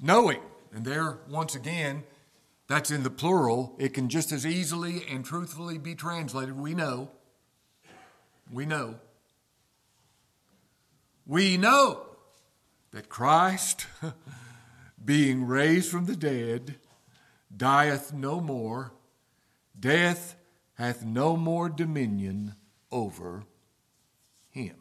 Knowing, 0.00 0.38
and 0.72 0.84
there 0.84 1.18
once 1.28 1.54
again, 1.54 2.04
that's 2.66 2.90
in 2.90 3.02
the 3.02 3.10
plural. 3.10 3.74
It 3.78 3.94
can 3.94 4.08
just 4.08 4.32
as 4.32 4.46
easily 4.46 5.04
and 5.08 5.24
truthfully 5.24 5.78
be 5.78 5.94
translated. 5.94 6.56
We 6.58 6.74
know. 6.74 7.10
We 8.50 8.66
know. 8.66 8.96
We 11.26 11.56
know 11.56 12.06
that 12.92 13.08
Christ, 13.08 13.86
being 15.04 15.46
raised 15.46 15.90
from 15.90 16.06
the 16.06 16.16
dead, 16.16 16.76
dieth 17.54 18.12
no 18.12 18.40
more. 18.40 18.92
Death 19.78 20.36
hath 20.74 21.04
no 21.04 21.36
more 21.36 21.68
dominion 21.68 22.54
over 22.90 23.44
him. 24.50 24.76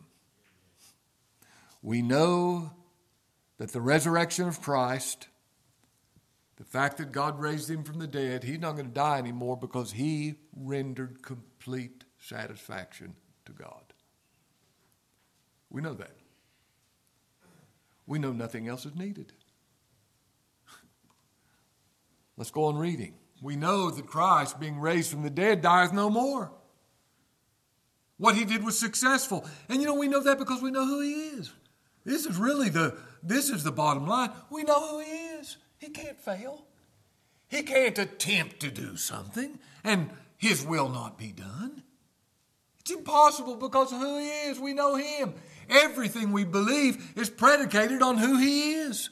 We 1.81 2.01
know 2.01 2.71
that 3.57 3.71
the 3.71 3.81
resurrection 3.81 4.47
of 4.47 4.61
Christ 4.61 5.27
the 6.57 6.63
fact 6.63 6.97
that 6.97 7.11
God 7.11 7.39
raised 7.39 7.69
him 7.69 7.83
from 7.83 7.99
the 7.99 8.07
dead, 8.07 8.43
he's 8.43 8.59
not 8.59 8.73
going 8.73 8.87
to 8.87 8.93
die 8.93 9.17
anymore 9.17 9.57
because 9.57 9.93
he 9.93 10.35
rendered 10.55 11.23
complete 11.23 12.03
satisfaction 12.19 13.15
to 13.45 13.51
God. 13.51 13.93
We 15.69 15.81
know 15.81 15.93
that. 15.95 16.15
We 18.05 18.19
know 18.19 18.31
nothing 18.31 18.67
else 18.67 18.85
is 18.85 18.95
needed. 18.95 19.33
Let's 22.37 22.51
go 22.51 22.65
on 22.65 22.77
reading. 22.77 23.15
We 23.41 23.55
know 23.55 23.89
that 23.89 24.05
Christ, 24.05 24.59
being 24.59 24.79
raised 24.79 25.09
from 25.09 25.23
the 25.23 25.29
dead, 25.29 25.61
dieth 25.61 25.91
no 25.91 26.09
more. 26.09 26.51
What 28.17 28.35
he 28.35 28.45
did 28.45 28.63
was 28.63 28.79
successful. 28.79 29.45
And 29.67 29.81
you 29.81 29.87
know, 29.87 29.95
we 29.95 30.07
know 30.07 30.21
that 30.21 30.37
because 30.37 30.61
we 30.61 30.71
know 30.71 30.85
who 30.85 31.01
he 31.01 31.11
is. 31.11 31.51
This 32.05 32.25
is 32.25 32.37
really 32.37 32.69
the 32.69 32.97
this 33.21 33.49
is 33.49 33.63
the 33.63 33.71
bottom 33.71 34.05
line. 34.05 34.31
We 34.49 34.63
know 34.63 34.79
who 34.87 34.99
he 34.99 35.09
is. 35.09 35.22
He 35.83 35.89
can't 35.89 36.17
fail. 36.17 36.63
He 37.49 37.61
can't 37.61 37.97
attempt 37.97 38.61
to 38.61 38.71
do 38.71 38.95
something 38.95 39.59
and 39.83 40.11
his 40.37 40.65
will 40.65 40.87
not 40.87 41.17
be 41.17 41.33
done. 41.33 41.83
It's 42.79 42.91
impossible 42.91 43.57
because 43.57 43.91
of 43.91 43.99
who 43.99 44.17
he 44.17 44.29
is. 44.29 44.61
We 44.61 44.73
know 44.73 44.95
him. 44.95 45.33
Everything 45.69 46.31
we 46.31 46.45
believe 46.45 47.11
is 47.17 47.29
predicated 47.29 48.01
on 48.01 48.17
who 48.17 48.37
he 48.37 48.75
is. 48.75 49.09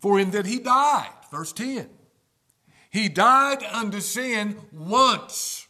For 0.00 0.20
in 0.20 0.30
that 0.32 0.44
he 0.44 0.58
died, 0.58 1.08
verse 1.30 1.54
10, 1.54 1.88
he 2.90 3.08
died 3.08 3.62
unto 3.62 4.00
sin 4.00 4.60
once. 4.70 5.66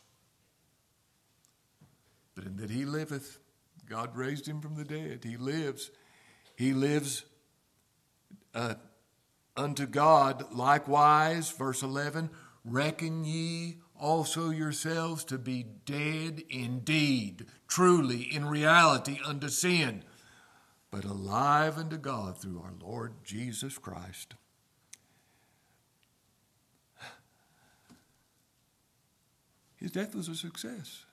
But 2.35 2.47
in 2.47 2.57
that 2.57 2.71
he 2.71 2.85
liveth, 2.85 3.39
God 3.89 4.17
raised 4.17 4.47
him 4.47 4.61
from 4.61 4.75
the 4.75 4.85
dead. 4.85 5.21
He 5.23 5.37
lives. 5.37 5.93
He 6.59 6.73
lives 6.73 7.25
uh, 8.53 8.75
unto 9.57 9.87
God 9.87 10.53
likewise, 10.53 11.53
verse 11.53 11.85
11, 11.85 12.31
reckon 12.65 13.25
ye 13.25 13.77
also 13.97 14.51
yourselves 14.51 15.23
to 15.27 15.39
be 15.39 15.65
dead 15.87 16.43
indeed, 16.51 17.47
truly, 17.69 18.23
in 18.23 18.47
reality, 18.47 19.21
unto 19.25 19.49
sin, 19.49 20.03
but 20.91 21.05
alive 21.05 21.79
unto 21.79 21.97
God 21.97 22.37
through 22.37 22.61
our 22.61 22.75
Lord 22.81 23.13
Jesus 23.23 23.79
Christ. 23.79 24.35
His 29.77 29.93
death 29.93 30.13
was 30.13 30.27
a 30.27 30.35
success. 30.35 31.05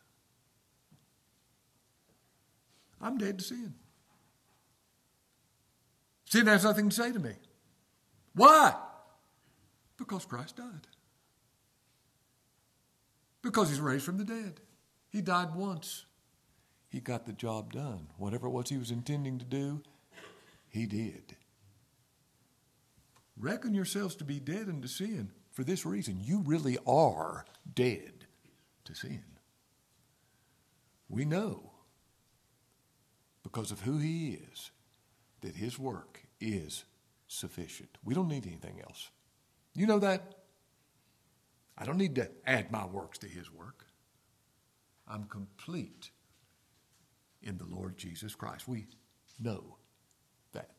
I'm 3.00 3.20
dead 3.20 3.38
to 3.38 3.44
sin. 3.44 3.76
Sin 6.26 6.48
has 6.48 6.64
nothing 6.64 6.90
to 6.90 6.96
say 6.96 7.12
to 7.12 7.20
me. 7.20 7.34
Why? 8.34 8.76
Because 9.98 10.26
Christ 10.26 10.58
died. 10.58 10.88
Because 13.42 13.70
he's 13.70 13.80
raised 13.80 14.06
from 14.06 14.18
the 14.18 14.26
dead. 14.26 14.60
He 15.10 15.22
died 15.22 15.56
once. 15.56 16.06
He 16.90 17.00
got 17.00 17.26
the 17.26 17.34
job 17.34 17.74
done. 17.74 18.08
Whatever 18.18 18.48
it 18.48 18.52
was 18.52 18.70
he 18.70 18.78
was 18.78 18.92
intending 18.92 19.38
to 19.40 19.46
do, 19.46 19.82
he 20.68 20.86
did. 20.86 21.38
Reckon 23.38 23.74
yourselves 23.74 24.16
to 24.16 24.24
be 24.24 24.40
dead 24.40 24.68
unto 24.68 24.88
sin 24.88 25.32
for 25.52 25.64
this 25.64 25.86
reason. 25.86 26.20
You 26.22 26.42
really 26.46 26.78
are 26.88 27.46
dead 27.74 28.26
to 28.86 28.96
sin. 28.96 29.24
We 31.10 31.26
know 31.26 31.72
because 33.44 33.72
of 33.72 33.82
who 33.82 34.00
he 34.00 34.40
is 34.52 34.72
that 35.46 35.56
his 35.56 35.78
work 35.78 36.24
is 36.42 36.86
sufficient. 37.28 37.90
We 38.04 38.16
don't 38.16 38.28
need 38.28 38.48
anything 38.48 38.82
else. 38.82 39.12
You 39.76 39.86
know 39.86 40.00
that? 40.00 40.34
I 41.78 41.86
don't 41.86 42.00
need 42.00 42.16
to 42.16 42.30
add 42.48 42.72
my 42.72 42.84
works 42.88 43.20
to 43.20 43.28
his 43.28 43.54
work. 43.54 43.86
I'm 45.08 45.26
complete 45.26 46.10
in 47.44 47.60
the 47.60 47.66
Lord 47.66 47.96
Jesus 47.96 48.34
Christ. 48.34 48.68
We 48.68 48.88
know 49.40 49.76
that. 50.54 50.72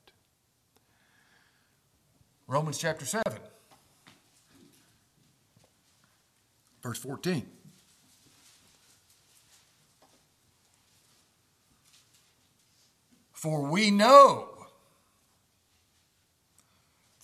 Romans 2.48 2.78
chapter 2.78 3.06
7, 3.06 3.22
verse 6.82 6.98
14. 6.98 7.46
For 13.32 13.62
we 13.70 13.92
know 13.92 14.55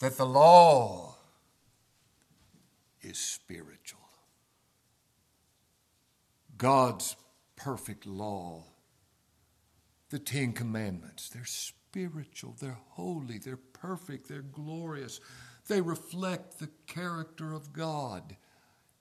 that 0.02 0.16
the 0.16 0.26
law 0.26 1.14
is 3.02 3.16
spiritual. 3.16 4.00
God's 6.58 7.14
perfect 7.54 8.04
law, 8.04 8.64
the 10.10 10.18
Ten 10.18 10.54
Commandments, 10.54 11.28
they're 11.28 11.44
spiritual, 11.44 12.56
they're 12.60 12.80
holy, 12.88 13.38
they're 13.38 13.56
perfect, 13.56 14.28
they're 14.28 14.42
glorious. 14.42 15.20
They 15.68 15.80
reflect 15.80 16.58
the 16.58 16.70
character 16.88 17.52
of 17.52 17.72
God. 17.72 18.34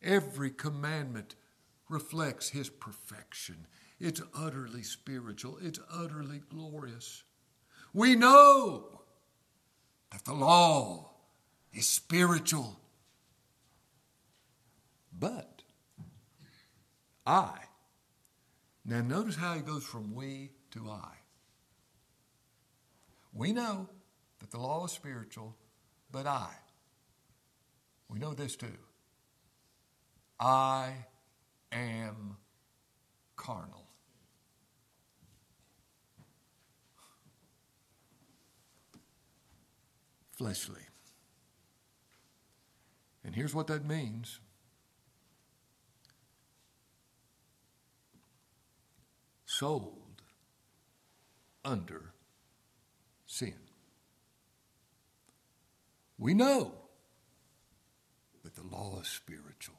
Every 0.04 0.52
commandment 0.52 1.34
reflects 1.90 2.50
His 2.50 2.70
perfection. 2.70 3.66
It's 4.00 4.22
utterly 4.36 4.84
spiritual, 4.84 5.58
it's 5.64 5.80
utterly 5.92 6.44
glorious. 6.48 7.24
We 7.92 8.14
know 8.14 9.01
that 10.12 10.26
the 10.26 10.34
law 10.34 11.10
is 11.74 11.88
spiritual. 11.88 12.80
But 15.18 15.62
I. 17.26 17.58
Now, 18.84 19.02
notice 19.02 19.36
how 19.36 19.54
he 19.54 19.62
goes 19.62 19.84
from 19.84 20.14
we 20.14 20.52
to 20.72 20.90
I. 20.90 21.14
We 23.34 23.54
know 23.54 23.88
that 24.40 24.52
the 24.52 24.60
law 24.60 24.86
is 24.86 24.92
spiritual, 24.92 25.56
but 26.12 26.26
I. 26.26 26.50
We 28.10 28.20
know 28.20 28.34
this 28.34 28.56
too. 28.56 28.68
I 30.40 30.94
am 31.72 32.38
carnal. 33.38 33.91
Fleshly. 40.42 40.82
And 43.24 43.36
here's 43.36 43.54
what 43.54 43.68
that 43.68 43.86
means 43.86 44.40
sold 49.46 50.24
under 51.64 52.14
sin. 53.28 53.54
We 56.18 56.34
know 56.34 56.74
that 58.44 58.56
the 58.56 58.64
law 58.64 59.00
is 59.00 59.08
spiritual, 59.08 59.76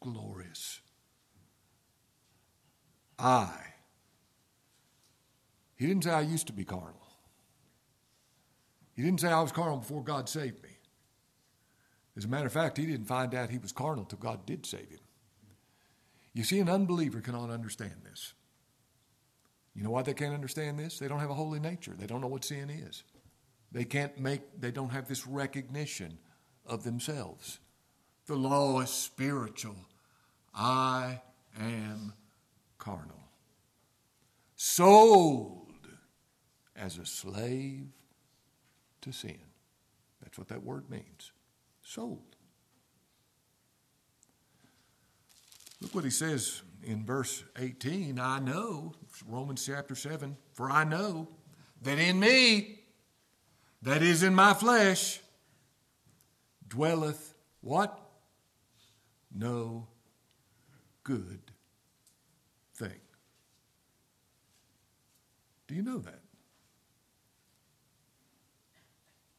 glorious. 0.00 0.80
I. 3.20 3.54
He 5.76 5.86
didn't 5.86 6.02
say 6.02 6.10
I 6.10 6.22
used 6.22 6.48
to 6.48 6.52
be 6.52 6.64
carnal. 6.64 7.05
He 8.96 9.02
didn't 9.02 9.20
say 9.20 9.28
I 9.28 9.42
was 9.42 9.52
carnal 9.52 9.78
before 9.78 10.02
God 10.02 10.28
saved 10.28 10.62
me. 10.62 10.70
As 12.16 12.24
a 12.24 12.28
matter 12.28 12.46
of 12.46 12.52
fact, 12.52 12.78
he 12.78 12.86
didn't 12.86 13.06
find 13.06 13.34
out 13.34 13.50
he 13.50 13.58
was 13.58 13.72
carnal 13.72 14.04
until 14.04 14.18
God 14.18 14.46
did 14.46 14.64
save 14.64 14.88
him. 14.88 15.00
You 16.32 16.44
see, 16.44 16.58
an 16.60 16.68
unbeliever 16.68 17.20
cannot 17.20 17.50
understand 17.50 17.96
this. 18.04 18.32
You 19.74 19.82
know 19.82 19.90
why 19.90 20.02
they 20.02 20.14
can't 20.14 20.34
understand 20.34 20.78
this? 20.78 20.98
They 20.98 21.08
don't 21.08 21.20
have 21.20 21.30
a 21.30 21.34
holy 21.34 21.60
nature. 21.60 21.94
They 21.96 22.06
don't 22.06 22.22
know 22.22 22.26
what 22.26 22.44
sin 22.44 22.70
is. 22.70 23.04
They 23.70 23.84
can't 23.84 24.18
make, 24.18 24.40
they 24.58 24.70
don't 24.70 24.90
have 24.90 25.08
this 25.08 25.26
recognition 25.26 26.18
of 26.64 26.82
themselves. 26.82 27.58
The 28.26 28.36
law 28.36 28.80
is 28.80 28.90
spiritual. 28.90 29.76
I 30.54 31.20
am 31.60 32.14
carnal. 32.78 33.28
Sold 34.56 35.86
as 36.74 36.96
a 36.96 37.04
slave 37.04 37.88
to 39.06 39.12
sin. 39.12 39.38
That's 40.20 40.36
what 40.36 40.48
that 40.48 40.64
word 40.64 40.90
means. 40.90 41.30
Sold. 41.82 42.36
Look 45.80 45.94
what 45.94 46.04
he 46.04 46.10
says 46.10 46.62
in 46.82 47.06
verse 47.06 47.44
18 47.56 48.18
I 48.18 48.40
know, 48.40 48.92
Romans 49.28 49.64
chapter 49.64 49.94
7, 49.94 50.36
for 50.52 50.70
I 50.70 50.84
know 50.84 51.28
that 51.82 51.98
in 51.98 52.18
me, 52.18 52.80
that 53.82 54.02
is 54.02 54.24
in 54.24 54.34
my 54.34 54.54
flesh, 54.54 55.20
dwelleth 56.66 57.34
what? 57.60 58.00
No 59.32 59.86
good 61.04 61.52
thing. 62.74 63.00
Do 65.68 65.76
you 65.76 65.82
know 65.82 65.98
that? 65.98 66.25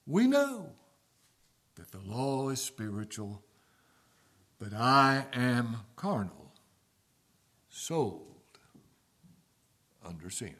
We 0.07 0.25
know 0.25 0.69
that 1.75 1.91
the 1.91 1.99
law 1.99 2.47
is 2.49 2.61
spiritual, 2.61 3.43
but 4.57 4.73
I 4.73 5.25
am 5.33 5.81
carnal, 5.97 6.53
sold 7.69 8.37
under 10.03 10.29
sin. 10.29 10.55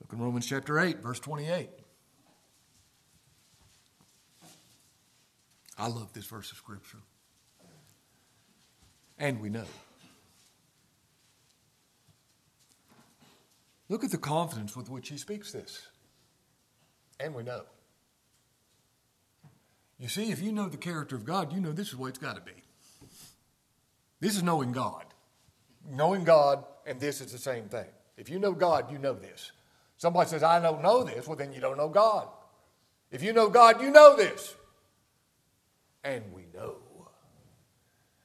Look 0.00 0.12
in 0.14 0.20
Romans 0.20 0.46
chapter 0.46 0.80
8, 0.80 1.02
verse 1.02 1.20
28. 1.20 1.68
I 5.78 5.88
love 5.88 6.14
this 6.14 6.24
verse 6.24 6.50
of 6.50 6.56
Scripture. 6.56 6.98
And 9.18 9.40
we 9.40 9.50
know. 9.50 9.64
Look 13.90 14.02
at 14.02 14.10
the 14.10 14.18
confidence 14.18 14.74
with 14.74 14.88
which 14.88 15.10
he 15.10 15.18
speaks 15.18 15.52
this. 15.52 15.88
And 17.18 17.34
we 17.34 17.42
know. 17.42 17.62
You 19.98 20.08
see, 20.08 20.30
if 20.30 20.42
you 20.42 20.52
know 20.52 20.68
the 20.68 20.76
character 20.76 21.16
of 21.16 21.24
God, 21.24 21.52
you 21.52 21.60
know 21.60 21.72
this 21.72 21.88
is 21.88 21.96
what 21.96 22.08
it's 22.08 22.18
got 22.18 22.36
to 22.36 22.42
be. 22.42 22.62
This 24.20 24.36
is 24.36 24.42
knowing 24.42 24.72
God. 24.72 25.04
Knowing 25.90 26.24
God 26.24 26.64
and 26.86 27.00
this 27.00 27.20
is 27.20 27.32
the 27.32 27.38
same 27.38 27.68
thing. 27.68 27.86
If 28.16 28.28
you 28.28 28.38
know 28.38 28.52
God, 28.52 28.90
you 28.90 28.98
know 28.98 29.14
this. 29.14 29.52
Somebody 29.96 30.28
says, 30.28 30.42
I 30.42 30.60
don't 30.60 30.82
know 30.82 31.04
this, 31.04 31.26
well, 31.26 31.36
then 31.36 31.52
you 31.52 31.60
don't 31.60 31.76
know 31.76 31.88
God. 31.88 32.28
If 33.10 33.22
you 33.22 33.32
know 33.32 33.48
God, 33.48 33.80
you 33.80 33.90
know 33.90 34.16
this. 34.16 34.54
And 36.04 36.24
we 36.32 36.44
know. 36.54 36.76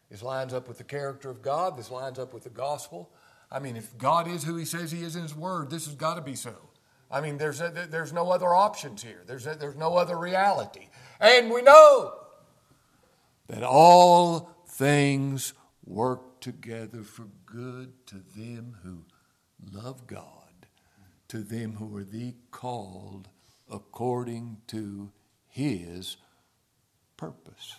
This 0.10 0.22
lines 0.22 0.54
up 0.54 0.68
with 0.68 0.78
the 0.78 0.84
character 0.84 1.30
of 1.30 1.42
God. 1.42 1.78
This 1.78 1.90
lines 1.90 2.20
up 2.20 2.34
with 2.34 2.44
the 2.44 2.50
gospel. 2.50 3.10
I 3.50 3.60
mean, 3.60 3.78
if 3.78 3.98
God 3.98 4.28
is 4.28 4.44
who 4.44 4.58
He 4.58 4.66
says 4.66 4.92
He 4.92 5.04
is 5.04 5.16
in 5.16 5.24
His 5.24 5.34
Word, 5.34 5.70
this 5.70 5.86
has 5.86 5.96
got 5.96 6.16
to 6.16 6.22
be 6.22 6.36
so. 6.36 6.54
I 7.12 7.22
mean, 7.22 7.38
there's, 7.38 7.60
a, 7.60 7.70
there's 7.90 8.14
no 8.14 8.32
other 8.32 8.56
options 8.56 9.04
here, 9.04 9.24
there's, 9.28 9.46
a, 9.46 9.56
there's 9.56 9.76
no 9.76 9.98
other 9.98 10.18
reality. 10.18 10.88
And 11.20 11.52
we 11.52 11.62
know 11.62 12.14
that 13.48 13.64
all 13.64 14.50
things 14.68 15.54
work 15.86 16.40
together 16.40 17.04
for 17.04 17.28
good 17.46 17.94
to 18.08 18.16
them 18.36 18.78
who 18.84 19.04
love 19.72 20.08
God, 20.08 20.68
to 21.28 21.40
them 21.40 21.74
who 21.74 21.96
are 21.98 22.04
the 22.04 22.36
called 22.50 23.28
according 23.70 24.58
to 24.68 25.12
his 25.48 26.18
purpose. 27.18 27.76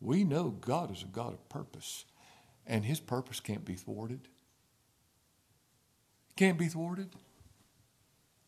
We 0.00 0.24
know 0.24 0.50
God 0.50 0.90
is 0.90 1.02
a 1.02 1.06
God 1.06 1.32
of 1.32 1.48
purpose, 1.48 2.04
and 2.66 2.84
his 2.84 3.00
purpose 3.00 3.40
can't 3.40 3.64
be 3.64 3.74
thwarted. 3.74 4.28
Can't 6.36 6.58
be 6.58 6.68
thwarted. 6.68 7.14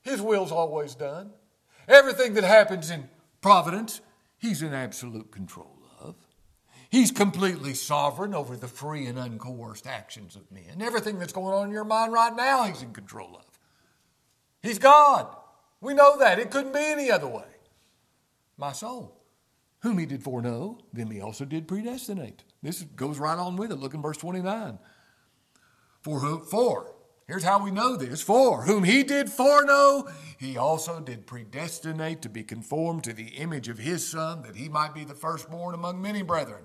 His 0.09 0.23
will's 0.23 0.53
always 0.53 0.95
done. 0.95 1.31
Everything 1.87 2.35
that 2.35 2.45
happens 2.45 2.91
in 2.91 3.09
providence, 3.43 4.01
he's 4.39 4.63
in 4.63 4.73
absolute 4.73 5.31
control 5.31 5.79
of. 6.01 6.15
He's 6.91 7.11
completely 7.11 7.75
sovereign 7.75 8.35
over 8.35 8.57
the 8.57 8.69
free 8.69 9.05
and 9.05 9.19
uncoerced 9.19 9.87
actions 9.87 10.35
of 10.35 10.51
men. 10.51 10.81
Everything 10.81 11.19
that's 11.19 11.35
going 11.35 11.55
on 11.55 11.67
in 11.67 11.73
your 11.73 11.85
mind 11.85 12.15
right 12.15 12.35
now, 12.35 12.65
he's 12.65 12.83
in 12.83 12.95
control 12.95 13.37
of. 13.37 13.45
He's 14.63 14.79
God. 14.79 15.29
We 15.83 15.93
know 15.93 16.19
that. 16.19 16.39
It 16.39 16.51
couldn't 16.51 16.73
be 16.73 16.81
any 16.85 17.11
other 17.11 17.29
way. 17.29 17.45
My 18.57 18.73
soul, 18.73 19.21
whom 19.81 19.99
he 19.99 20.07
did 20.07 20.23
foreknow, 20.23 20.79
them 20.93 21.11
he 21.11 21.21
also 21.21 21.45
did 21.45 21.69
predestinate. 21.69 22.45
This 22.63 22.83
goes 22.83 23.19
right 23.19 23.39
on 23.39 23.57
with 23.57 23.71
it. 23.71 23.79
Look 23.79 23.93
in 23.93 24.03
verse 24.03 24.17
29. 24.17 24.79
For 26.01 26.21
who? 26.21 26.41
For 26.41 26.98
Here's 27.29 27.45
how 27.45 27.63
we 27.63 27.71
know 27.71 27.95
this. 27.95 28.23
For 28.23 28.63
whom 28.63 28.85
he 28.85 29.05
did 29.05 29.29
foreknow, 29.31 30.09
he 30.39 30.57
also 30.57 30.99
did 30.99 31.27
predestinate 31.27 32.23
to 32.23 32.31
be 32.31 32.43
conformed 32.43 33.05
to 33.05 33.13
the 33.13 33.29
image 33.37 33.69
of 33.69 33.79
his 33.79 34.09
Son, 34.09 34.43
that 34.43 34.57
he 34.57 34.71
might 34.71 34.95
be 34.95 35.05
the 35.05 35.15
firstborn 35.15 35.75
among 35.75 36.01
many 36.01 36.23
brethren. 36.23 36.65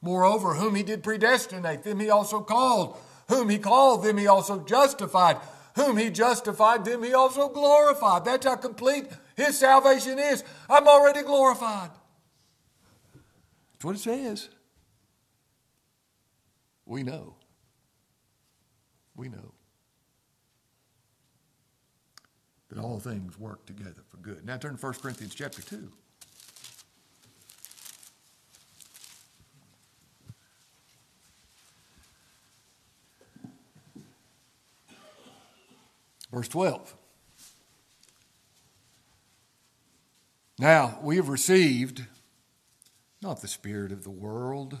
Moreover, 0.00 0.54
whom 0.54 0.76
he 0.76 0.84
did 0.84 1.02
predestinate, 1.02 1.82
them 1.82 1.98
he 1.98 2.10
also 2.10 2.40
called. 2.40 2.96
Whom 3.28 3.48
he 3.48 3.58
called, 3.58 4.04
them 4.04 4.16
he 4.16 4.28
also 4.28 4.60
justified. 4.60 5.38
Whom 5.74 5.96
he 5.96 6.10
justified, 6.10 6.84
them 6.84 7.02
he 7.02 7.12
also 7.12 7.48
glorified. 7.48 8.24
That's 8.24 8.46
how 8.46 8.54
complete 8.54 9.06
his 9.36 9.58
salvation 9.58 10.20
is. 10.20 10.44
I'm 10.70 10.86
already 10.86 11.22
glorified. 11.22 11.90
That's 13.72 13.84
what 13.84 13.96
it 13.96 13.98
says. 13.98 14.48
We 16.86 17.02
know. 17.02 17.34
We 19.16 19.28
know. 19.28 19.53
That 22.74 22.82
all 22.82 22.98
things 22.98 23.38
work 23.38 23.64
together 23.66 24.02
for 24.10 24.16
good. 24.18 24.44
Now 24.44 24.56
turn 24.56 24.76
to 24.76 24.84
1 24.84 24.94
Corinthians 24.94 25.34
chapter 25.34 25.62
2. 25.62 25.90
Verse 36.32 36.48
12. 36.48 36.96
Now, 40.58 40.98
we 41.02 41.16
have 41.16 41.28
received 41.28 42.06
not 43.22 43.40
the 43.40 43.48
spirit 43.48 43.92
of 43.92 44.02
the 44.02 44.10
world, 44.10 44.78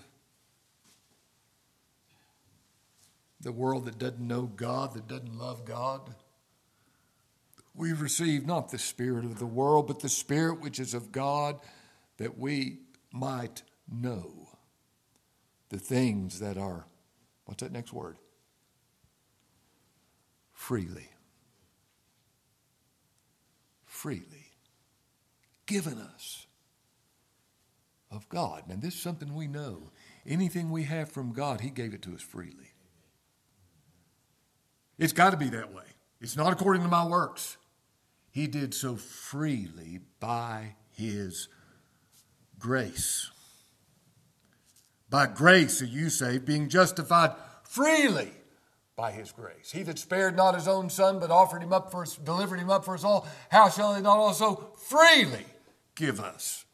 the 3.40 3.52
world 3.52 3.84
that 3.84 3.98
doesn't 3.98 4.20
know 4.20 4.42
God, 4.42 4.94
that 4.94 5.06
doesn't 5.06 5.38
love 5.38 5.64
God 5.64 6.14
We've 7.74 8.00
received 8.00 8.46
not 8.46 8.70
the 8.70 8.78
Spirit 8.78 9.24
of 9.24 9.38
the 9.38 9.46
world, 9.46 9.88
but 9.88 10.00
the 10.00 10.08
Spirit 10.08 10.60
which 10.60 10.78
is 10.78 10.94
of 10.94 11.10
God, 11.10 11.58
that 12.18 12.38
we 12.38 12.78
might 13.12 13.62
know 13.90 14.48
the 15.70 15.78
things 15.78 16.38
that 16.38 16.56
are, 16.56 16.86
what's 17.44 17.62
that 17.62 17.72
next 17.72 17.92
word? 17.92 18.16
Freely. 20.52 21.10
Freely. 23.84 24.52
Given 25.66 25.98
us 25.98 26.46
of 28.10 28.28
God. 28.28 28.62
And 28.68 28.80
this 28.80 28.94
is 28.94 29.00
something 29.00 29.34
we 29.34 29.48
know. 29.48 29.90
Anything 30.24 30.70
we 30.70 30.84
have 30.84 31.10
from 31.10 31.32
God, 31.32 31.60
He 31.60 31.70
gave 31.70 31.92
it 31.92 32.02
to 32.02 32.14
us 32.14 32.22
freely. 32.22 32.72
It's 34.96 35.12
got 35.12 35.30
to 35.30 35.36
be 35.36 35.48
that 35.48 35.74
way. 35.74 35.84
It's 36.20 36.36
not 36.36 36.52
according 36.52 36.82
to 36.82 36.88
my 36.88 37.04
works. 37.04 37.56
He 38.34 38.48
did 38.48 38.74
so 38.74 38.96
freely 38.96 40.00
by 40.18 40.74
his 40.90 41.46
grace. 42.58 43.30
By 45.08 45.28
grace 45.28 45.80
are 45.80 45.84
you 45.84 46.10
saved, 46.10 46.44
being 46.44 46.68
justified 46.68 47.36
freely 47.62 48.32
by 48.96 49.12
his 49.12 49.30
grace. 49.30 49.70
He 49.70 49.84
that 49.84 50.00
spared 50.00 50.36
not 50.36 50.56
his 50.56 50.66
own 50.66 50.90
son, 50.90 51.20
but 51.20 51.30
offered 51.30 51.62
him 51.62 51.72
up 51.72 51.92
for 51.92 52.02
us, 52.02 52.16
delivered 52.16 52.58
him 52.58 52.70
up 52.70 52.84
for 52.84 52.94
us 52.94 53.04
all, 53.04 53.28
how 53.50 53.68
shall 53.68 53.94
he 53.94 54.02
not 54.02 54.18
also 54.18 54.72
freely 54.88 55.46
give 55.94 56.18
us 56.18 56.64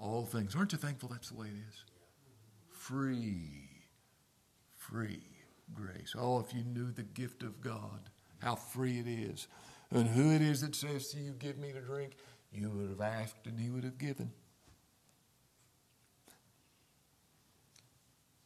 all 0.00 0.24
things? 0.24 0.56
Aren't 0.56 0.72
you 0.72 0.78
thankful 0.78 1.10
that's 1.10 1.30
the 1.30 1.38
way 1.38 1.46
it 1.46 1.68
is? 1.68 1.84
Free, 2.70 3.68
free 4.74 5.22
grace. 5.72 6.16
Oh, 6.18 6.40
if 6.40 6.52
you 6.52 6.64
knew 6.64 6.90
the 6.90 7.04
gift 7.04 7.44
of 7.44 7.60
God, 7.60 8.10
how 8.40 8.56
free 8.56 8.98
it 8.98 9.06
is, 9.06 9.46
and 9.92 10.08
who 10.08 10.32
it 10.32 10.42
is 10.42 10.62
that 10.62 10.74
says 10.74 11.08
to 11.08 11.18
you, 11.18 11.32
Give 11.32 11.58
me 11.58 11.72
to 11.72 11.80
drink, 11.80 12.12
you 12.52 12.70
would 12.70 12.88
have 12.88 13.00
asked 13.00 13.46
and 13.46 13.58
he 13.58 13.70
would 13.70 13.84
have 13.84 13.98
given. 13.98 14.32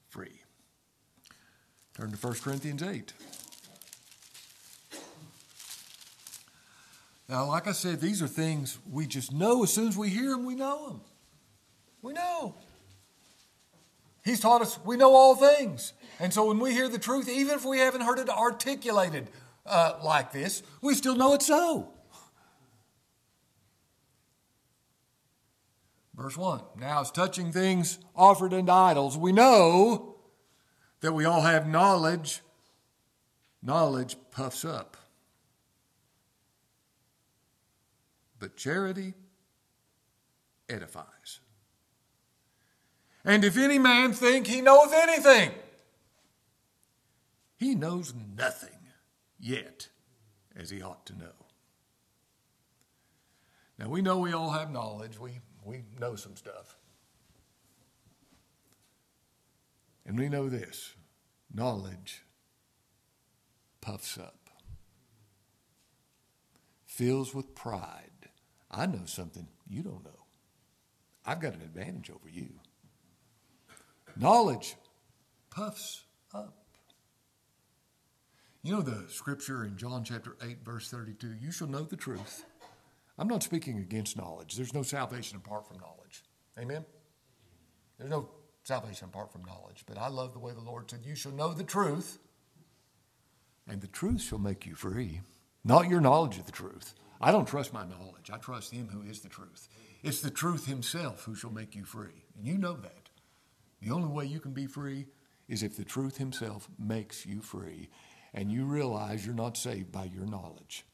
Free. 0.09 0.40
Turn 1.94 2.11
to 2.11 2.16
1 2.16 2.35
Corinthians 2.35 2.82
8. 2.82 3.12
Now, 7.28 7.46
like 7.46 7.66
I 7.66 7.72
said, 7.72 8.00
these 8.00 8.22
are 8.22 8.28
things 8.28 8.78
we 8.90 9.06
just 9.06 9.32
know. 9.32 9.64
As 9.64 9.72
soon 9.72 9.88
as 9.88 9.96
we 9.96 10.09
hear 10.09 10.30
them, 10.30 10.44
we 10.44 10.54
know 10.54 10.87
them. 10.87 11.00
We 12.02 12.12
know. 12.12 12.54
He's 14.24 14.40
taught 14.40 14.62
us 14.62 14.78
we 14.85 14.96
know 14.96 15.14
all 15.14 15.35
things. 15.35 15.92
And 16.18 16.32
so 16.32 16.46
when 16.46 16.59
we 16.59 16.72
hear 16.72 16.88
the 16.88 16.98
truth, 16.98 17.28
even 17.28 17.56
if 17.56 17.64
we 17.64 17.78
haven't 17.78 18.02
heard 18.02 18.18
it 18.18 18.28
articulated 18.28 19.28
uh, 19.66 19.98
like 20.02 20.33
this, 20.33 20.62
we 20.81 20.94
still 20.94 21.16
know 21.16 21.35
it's 21.35 21.46
so. 21.46 21.92
Verse 26.14 26.37
1 26.37 26.62
Now, 26.79 27.02
as 27.02 27.11
touching 27.11 27.52
things 27.52 27.98
offered 28.14 28.55
unto 28.55 28.72
idols, 28.72 29.18
we 29.18 29.33
know 29.33 30.16
that 31.00 31.12
we 31.12 31.24
all 31.24 31.42
have 31.42 31.68
knowledge. 31.68 32.40
Knowledge 33.62 34.16
puffs 34.31 34.64
up. 34.64 34.96
But 38.38 38.57
charity 38.57 39.14
edifies. 40.68 41.40
And 43.24 43.44
if 43.44 43.57
any 43.57 43.79
man 43.79 44.12
think 44.12 44.46
he 44.46 44.61
knoweth 44.61 44.92
anything, 44.92 45.50
he 47.57 47.74
knows 47.74 48.14
nothing 48.37 48.75
yet 49.38 49.88
as 50.55 50.70
he 50.70 50.83
ought 50.83 51.07
to 51.07 51.18
know. 51.18 51.33
Now 53.79 53.88
we 53.88 54.03
know 54.03 54.18
we 54.18 54.33
all 54.33 54.51
have 54.51 54.70
knowledge. 54.70 55.18
We, 55.18 55.40
we 55.64 55.83
know 55.99 56.16
some 56.16 56.37
stuff. 56.37 56.77
And 60.07 60.18
we 60.18 60.29
know 60.29 60.49
this 60.49 60.94
knowledge 61.53 62.22
puffs 63.81 64.18
up, 64.18 64.51
fills 66.87 67.35
with 67.35 67.55
pride. 67.55 68.11
I 68.70 68.87
know 68.87 69.05
something 69.05 69.49
you 69.68 69.83
don't 69.83 70.05
know. 70.05 70.27
I've 71.25 71.40
got 71.40 71.55
an 71.55 71.62
advantage 71.62 72.11
over 72.11 72.29
you. 72.29 72.51
Knowledge 74.16 74.77
puffs 75.51 76.05
up. 76.33 76.65
You 78.66 78.72
know 78.72 78.83
the 78.83 79.05
scripture 79.09 79.64
in 79.64 79.76
John 79.76 80.02
chapter 80.02 80.37
8, 80.42 80.64
verse 80.64 80.90
32 80.90 81.35
you 81.40 81.52
shall 81.52 81.68
know 81.68 81.85
the 81.85 81.94
truth. 81.94 82.44
I'm 83.16 83.29
not 83.29 83.44
speaking 83.44 83.79
against 83.79 84.16
knowledge. 84.16 84.57
There's 84.57 84.74
no 84.74 84.83
salvation 84.83 85.37
apart 85.37 85.68
from 85.68 85.79
knowledge. 85.79 86.24
Amen? 86.59 86.85
There's 87.96 88.11
no 88.11 88.29
salvation 88.64 89.07
apart 89.07 89.31
from 89.31 89.44
knowledge. 89.44 89.85
But 89.87 89.98
I 89.98 90.09
love 90.09 90.33
the 90.33 90.40
way 90.40 90.52
the 90.52 90.68
Lord 90.68 90.90
said, 90.90 91.02
You 91.05 91.14
shall 91.14 91.31
know 91.31 91.55
the 91.55 91.62
truth, 91.62 92.18
and 93.68 93.81
the 93.81 93.87
truth 93.87 94.22
shall 94.22 94.40
make 94.40 94.66
you 94.66 94.74
free. 94.74 95.20
Not 95.62 95.88
your 95.88 96.00
knowledge 96.00 96.37
of 96.37 96.46
the 96.46 96.50
truth. 96.50 96.96
I 97.20 97.31
don't 97.31 97.46
trust 97.46 97.72
my 97.72 97.85
knowledge. 97.85 98.33
I 98.33 98.38
trust 98.38 98.72
Him 98.72 98.88
who 98.88 99.09
is 99.09 99.20
the 99.20 99.29
truth. 99.29 99.68
It's 100.02 100.22
the 100.22 100.31
truth 100.31 100.66
Himself 100.66 101.22
who 101.22 101.37
shall 101.37 101.52
make 101.52 101.76
you 101.76 101.85
free. 101.85 102.24
And 102.37 102.44
you 102.44 102.59
know 102.59 102.74
that. 102.74 103.11
The 103.81 103.92
only 103.92 104.09
way 104.09 104.24
you 104.24 104.40
can 104.40 104.55
be 104.55 104.66
free 104.66 105.07
is 105.46 105.62
if 105.62 105.76
the 105.76 105.85
truth 105.85 106.16
Himself 106.16 106.68
makes 106.76 107.24
you 107.24 107.40
free 107.40 107.90
and 108.37 108.53
you 108.53 108.66
realize 108.66 109.25
you're 109.25 109.35
not 109.35 109.57
saved 109.57 109.90
by 109.90 110.05
your 110.05 110.27
knowledge. 110.27 110.85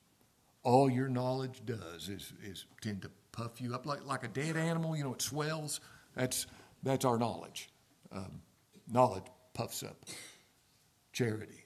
All 0.63 0.89
your 0.89 1.09
knowledge 1.09 1.61
does 1.67 2.09
is, 2.09 2.33
is 2.43 2.65
tend 2.81 3.03
to 3.03 3.11
puff 3.33 3.61
you 3.61 3.75
up 3.75 3.85
like, 3.85 4.07
like 4.07 4.23
a 4.23 4.29
dead 4.29 4.57
animal, 4.57 4.97
you 4.97 5.03
know, 5.03 5.13
it 5.13 5.21
swells. 5.21 5.81
That's, 6.15 6.47
that's 6.85 7.05
our 7.05 7.19
knowledge. 7.19 7.69
Um, 8.13 8.43
knowledge 8.91 9.25
puffs 9.55 9.83
up, 9.83 10.05
charity 11.13 11.65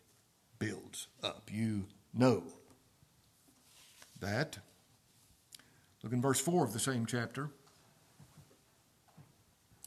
builds 0.58 1.08
up. 1.22 1.50
You 1.52 1.84
know 2.14 2.42
that. 4.20 4.58
Look 6.02 6.12
in 6.12 6.22
verse 6.22 6.40
4 6.40 6.64
of 6.64 6.72
the 6.72 6.78
same 6.78 7.04
chapter. 7.04 7.50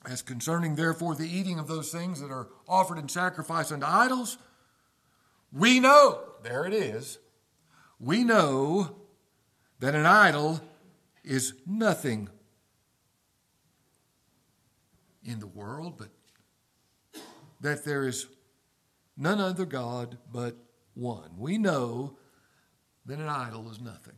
As 0.06 0.22
concerning, 0.22 0.76
therefore, 0.76 1.16
the 1.16 1.28
eating 1.28 1.60
of 1.60 1.68
those 1.68 1.92
things 1.92 2.22
that 2.22 2.32
are 2.32 2.48
offered 2.68 2.98
in 2.98 3.10
sacrifice 3.10 3.72
unto 3.72 3.86
idols, 3.86 4.38
we 5.52 5.80
know, 5.80 6.22
there 6.44 6.66
it 6.66 6.74
is, 6.74 7.20
we 8.00 8.24
know 8.24 8.96
that 9.80 9.96
an 9.96 10.06
idol 10.06 10.62
is 11.24 11.54
nothing 11.66 12.30
in 15.24 15.40
the 15.40 15.48
world, 15.48 15.96
but 15.98 16.10
that 17.62 17.84
there 17.84 18.08
is 18.08 18.28
none 19.18 19.40
other 19.40 19.66
God 19.66 20.18
but 20.32 20.56
one. 20.94 21.32
We 21.38 21.58
know 21.58 22.18
that 23.06 23.20
an 23.20 23.28
idol 23.28 23.70
is 23.70 23.80
nothing. 23.80 24.16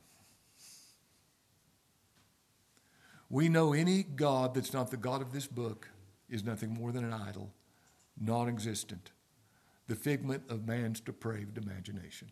We 3.30 3.48
know 3.48 3.74
any 3.74 4.04
God 4.04 4.54
that's 4.54 4.74
not 4.74 4.92
the 4.92 4.98
God 4.98 5.22
of 5.22 5.32
this 5.32 5.48
book 5.48 5.90
is 6.30 6.44
nothing 6.44 6.74
more 6.74 6.92
than 6.92 7.06
an 7.06 7.14
idol, 7.14 7.54
non 8.20 8.50
existent, 8.50 9.12
the 9.92 9.98
figment 9.98 10.42
of 10.48 10.66
man's 10.66 11.02
depraved 11.02 11.58
imagination. 11.58 12.32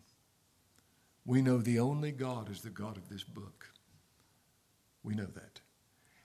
We 1.26 1.42
know 1.42 1.58
the 1.58 1.78
only 1.78 2.10
God 2.10 2.50
is 2.50 2.62
the 2.62 2.70
God 2.70 2.96
of 2.96 3.10
this 3.10 3.22
book. 3.22 3.66
We 5.02 5.14
know 5.14 5.26
that. 5.26 5.60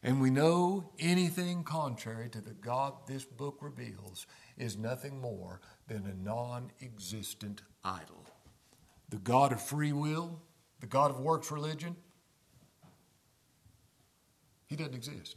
And 0.01 0.21
we 0.21 0.29
know 0.29 0.93
anything 0.97 1.65
contrary 1.65 2.29
to 2.29 2.39
the 2.39 2.53
God 2.53 2.93
this 3.05 3.25
book 3.25 3.57
reveals 3.59 4.27
is 4.57 4.77
nothing 4.77 5.19
more 5.19 5.59
than 5.89 6.05
a 6.05 6.13
non 6.13 6.71
existent 6.81 7.63
idol. 7.83 8.23
The 9.09 9.17
God 9.17 9.51
of 9.51 9.61
free 9.61 9.91
will, 9.91 10.39
the 10.79 10.87
God 10.87 11.11
of 11.11 11.19
works 11.19 11.51
religion, 11.51 11.97
he 14.67 14.77
doesn't 14.77 14.95
exist. 14.95 15.35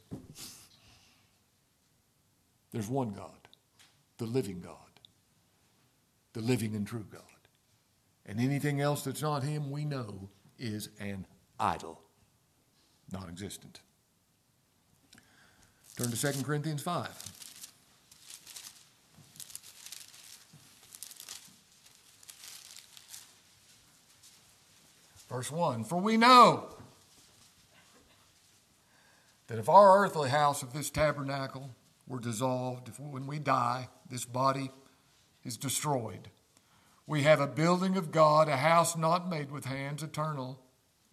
There's 2.71 2.89
one 2.89 3.11
God, 3.11 3.49
the 4.19 4.27
living 4.27 4.61
God, 4.61 4.88
the 6.38 6.44
living 6.44 6.77
and 6.77 6.87
true 6.87 7.05
God. 7.11 7.22
And 8.24 8.38
anything 8.38 8.81
else 8.81 9.03
that's 9.03 9.22
not 9.22 9.42
Him, 9.42 9.72
we 9.72 9.85
know 9.85 10.29
is 10.57 10.88
an 11.01 11.27
idol, 11.59 12.01
non 13.11 13.29
existent. 13.29 13.81
Turn 15.96 16.12
to 16.12 16.33
2 16.33 16.44
Corinthians 16.44 16.81
5. 16.81 17.09
Verse 25.29 25.51
1 25.51 25.83
For 25.83 25.96
we 25.96 26.16
know 26.16 26.68
that 29.48 29.59
if 29.59 29.68
our 29.68 30.05
earthly 30.05 30.31
house 30.31 30.62
of 30.62 30.72
this 30.72 30.88
tabernacle 30.88 31.70
were 32.07 32.20
dissolved, 32.20 32.88
if 32.88 33.01
when 33.01 33.27
we 33.27 33.40
die, 33.40 33.88
this 34.09 34.24
body 34.24 34.70
is 35.49 35.57
destroyed, 35.57 36.31
we 37.07 37.23
have 37.23 37.41
a 37.41 37.47
building 37.47 37.97
of 37.97 38.13
God, 38.13 38.49
a 38.49 38.57
house 38.57 38.97
not 38.97 39.29
made 39.29 39.51
with 39.51 39.65
hands, 39.65 40.03
eternal 40.03 40.61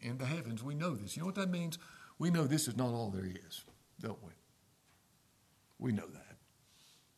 in 0.02 0.18
the 0.18 0.26
heavens. 0.26 0.62
We 0.62 0.76
know 0.76 0.94
this. 0.94 1.16
You 1.16 1.22
know 1.22 1.28
what 1.28 1.36
that 1.36 1.50
means? 1.50 1.80
We 2.20 2.30
know 2.30 2.46
this 2.46 2.68
is 2.68 2.76
not 2.76 2.90
all 2.90 3.10
there 3.10 3.26
is, 3.26 3.64
don't 4.02 4.22
we? 4.22 4.34
We 5.80 5.94
know 5.94 6.08
that. 6.08 6.36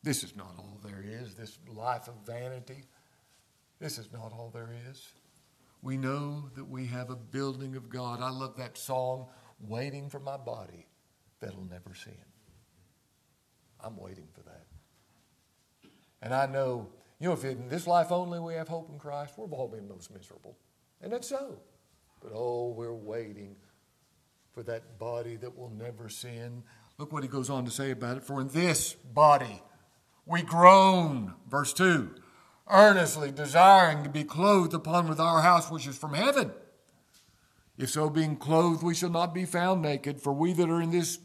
This 0.04 0.24
is 0.24 0.36
not 0.36 0.54
all 0.60 0.80
there 0.84 1.04
is, 1.04 1.34
this 1.34 1.58
life 1.68 2.08
of 2.08 2.14
vanity. 2.26 2.86
This 3.80 3.98
is 3.98 4.14
not 4.14 4.32
all 4.32 4.52
there 4.54 4.70
is. 4.90 5.08
We 5.82 5.98
know 5.98 6.50
that 6.56 6.70
we 6.70 6.86
have 6.86 7.10
a 7.10 7.16
building 7.16 7.76
of 7.76 7.90
God. 7.90 8.22
I 8.22 8.30
love 8.30 8.58
that 8.58 8.78
song, 8.78 9.28
Waiting 9.60 10.08
for 10.08 10.20
My 10.20 10.38
Body 10.38 10.88
that'll 11.40 11.66
never 11.66 11.96
sin. 11.96 12.14
I'm 13.84 13.98
waiting 13.98 14.28
for 14.34 14.42
that. 14.44 14.66
And 16.22 16.34
I 16.34 16.46
know, 16.48 16.90
you 17.20 17.28
know, 17.28 17.34
if 17.34 17.44
in 17.44 17.68
this 17.70 17.88
life 17.88 18.12
only 18.12 18.40
we 18.40 18.54
have 18.54 18.68
hope 18.68 18.90
in 18.92 19.00
Christ, 19.00 19.34
we've 19.38 19.52
all 19.52 19.68
been 19.68 19.88
most 19.88 20.14
miserable. 20.14 20.58
And 21.02 21.12
that's 21.12 21.28
so. 21.28 21.60
But 22.22 22.32
oh, 22.34 22.74
we're 22.76 22.94
waiting 22.94 23.56
for 24.54 24.64
that 24.64 24.98
body 25.00 25.36
that 25.38 25.56
will 25.58 25.70
never 25.70 26.10
sin. 26.10 26.64
Look 26.98 27.12
what 27.12 27.24
he 27.24 27.30
goes 27.30 27.50
on 27.50 27.66
to 27.66 27.72
say 27.72 27.92
about 27.92 28.18
it. 28.18 28.24
For 28.24 28.42
in 28.42 28.48
this 28.48 28.94
body 28.94 29.62
we 30.26 30.42
groan, 30.42 31.34
verse 31.50 31.74
2, 31.74 32.14
earnestly 32.70 33.32
desiring 33.32 34.04
to 34.04 34.10
be 34.10 34.24
clothed 34.24 34.74
upon 34.74 35.08
with 35.08 35.20
our 35.20 35.42
house 35.42 35.72
which 35.72 35.88
is 35.88 35.98
from 35.98 36.14
heaven. 36.14 36.52
If 37.78 37.92
so, 37.92 38.10
being 38.10 38.36
clothed, 38.36 38.84
we 38.84 38.96
shall 38.96 39.12
not 39.12 39.34
be 39.34 39.46
found 39.46 39.84
naked, 39.84 40.20
for 40.20 40.34
we 40.34 40.52
that 40.54 40.70
are 40.70 40.82
in 40.82 40.90
this 40.90 41.20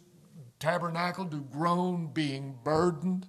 tabernacle 0.61 1.25
do 1.25 1.41
groan, 1.41 2.13
being 2.13 2.59
burdened. 2.63 3.27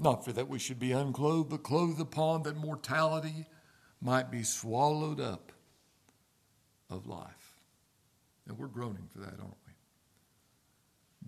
Not 0.00 0.24
for 0.24 0.32
that 0.32 0.48
we 0.48 0.58
should 0.58 0.78
be 0.78 0.92
unclothed, 0.92 1.50
but 1.50 1.62
clothed 1.62 2.00
upon 2.00 2.42
that 2.44 2.56
mortality 2.56 3.46
might 4.00 4.30
be 4.30 4.42
swallowed 4.42 5.20
up 5.20 5.52
of 6.88 7.06
life. 7.06 7.60
And 8.48 8.58
we're 8.58 8.66
groaning 8.66 9.08
for 9.12 9.18
that, 9.20 9.38
aren't 9.38 9.56
we? 9.66 9.74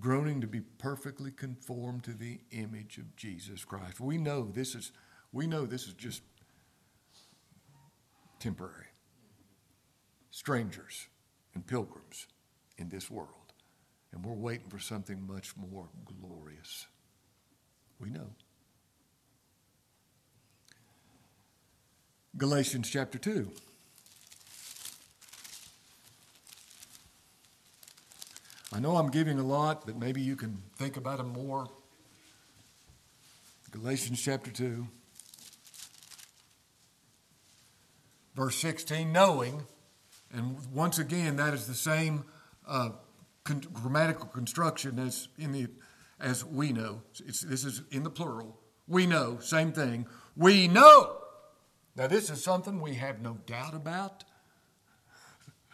Groaning 0.01 0.41
to 0.41 0.47
be 0.47 0.61
perfectly 0.61 1.31
conformed 1.31 2.03
to 2.05 2.13
the 2.13 2.41
image 2.51 2.99
of 2.99 3.15
Jesus 3.15 3.65
Christ. 3.65 4.01
We 4.01 4.17
know 4.17 4.51
this 4.53 4.75
is 4.75 4.93
we 5.33 5.47
know 5.47 5.67
this 5.67 5.87
is 5.87 5.95
just 5.95 6.23
temporary. 8.39 8.87
Strangers 10.31 11.07
and 11.55 11.67
pilgrims 11.67 12.27
in 12.79 12.89
this 12.89 13.11
world. 13.11 13.29
And 14.13 14.25
we're 14.25 14.33
waiting 14.35 14.69
for 14.69 14.79
something 14.79 15.27
much 15.27 15.57
more 15.57 15.89
glorious. 16.05 16.87
We 17.99 18.11
know. 18.11 18.31
Galatians 22.39 22.89
chapter 22.89 23.19
2. 23.19 23.51
I 28.73 28.81
know 28.81 28.97
I'm 28.97 29.11
giving 29.11 29.39
a 29.39 29.43
lot, 29.43 29.85
but 29.85 29.99
maybe 29.99 30.23
you 30.23 30.35
can 30.35 30.63
think 30.77 30.97
about 30.97 31.21
it 31.21 31.25
more. 31.25 31.69
Galatians 33.71 34.21
chapter 34.23 34.51
2, 34.51 34.87
verse 38.35 38.57
16, 38.57 39.13
knowing, 39.13 39.65
and 40.33 40.57
once 40.73 40.99
again, 40.99 41.37
that 41.37 41.53
is 41.53 41.67
the 41.67 41.75
same 41.75 42.25
uh, 42.67 42.91
con- 43.45 43.65
grammatical 43.75 44.27
construction 44.27 44.99
as 44.99 45.29
in 45.39 45.53
the 45.53 45.69
as 46.19 46.45
we 46.45 46.73
know. 46.73 47.03
It's, 47.27 47.41
this 47.41 47.65
is 47.65 47.83
in 47.91 48.05
the 48.05 48.11
plural. 48.11 48.59
We 48.87 49.07
know, 49.07 49.39
same 49.41 49.73
thing. 49.73 50.07
We 50.37 50.69
know 50.69 51.22
now, 51.95 52.07
this 52.07 52.31
is 52.31 52.43
something 52.43 52.81
we 52.81 52.95
have 52.95 53.21
no 53.21 53.39
doubt 53.47 53.75
about. 53.75 54.25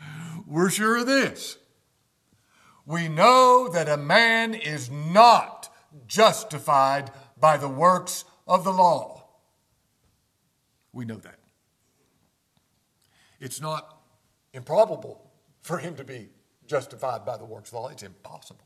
We're 0.47 0.71
sure 0.71 0.99
of 0.99 1.07
this. 1.07 1.59
We 2.85 3.09
know 3.09 3.69
that 3.73 3.89
a 3.89 3.97
man 3.97 4.55
is 4.55 4.91
not 4.91 5.73
justified 6.07 7.13
by 7.39 7.57
the 7.57 7.69
works 7.69 8.25
of 8.47 8.65
the 8.65 8.73
law. 8.73 9.29
We 10.93 11.05
know 11.05 11.17
that. 11.17 11.39
It's 13.39 13.61
not 13.61 14.01
improbable 14.53 15.31
for 15.63 15.79
him 15.79 15.95
to 15.97 16.05
be 16.05 16.31
justified 16.67 17.25
by 17.25 17.37
the 17.37 17.45
works 17.45 17.69
of 17.69 17.75
the 17.75 17.81
law. 17.81 17.89
It's 17.89 18.03
impossible. 18.03 18.65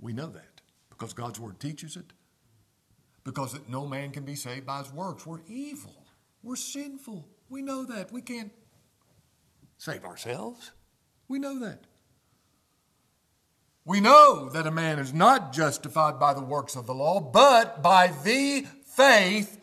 We 0.00 0.14
know 0.14 0.28
that 0.28 0.62
because 0.88 1.12
God's 1.12 1.38
Word 1.38 1.60
teaches 1.60 1.96
it 1.96 2.12
because 3.28 3.60
no 3.68 3.86
man 3.86 4.10
can 4.10 4.24
be 4.24 4.34
saved 4.34 4.64
by 4.64 4.78
his 4.78 4.90
works. 4.90 5.26
We're 5.26 5.42
evil. 5.46 6.06
We're 6.42 6.56
sinful. 6.56 7.28
We 7.50 7.60
know 7.60 7.84
that. 7.84 8.10
We 8.10 8.22
can't 8.22 8.50
save 9.76 10.06
ourselves. 10.06 10.70
We 11.28 11.38
know 11.38 11.58
that. 11.60 11.84
We 13.84 14.00
know 14.00 14.48
that 14.48 14.66
a 14.66 14.70
man 14.70 14.98
is 14.98 15.12
not 15.12 15.52
justified 15.52 16.18
by 16.18 16.32
the 16.32 16.42
works 16.42 16.74
of 16.74 16.86
the 16.86 16.94
law, 16.94 17.20
but 17.20 17.82
by 17.82 18.14
the 18.24 18.66
faith 18.86 19.60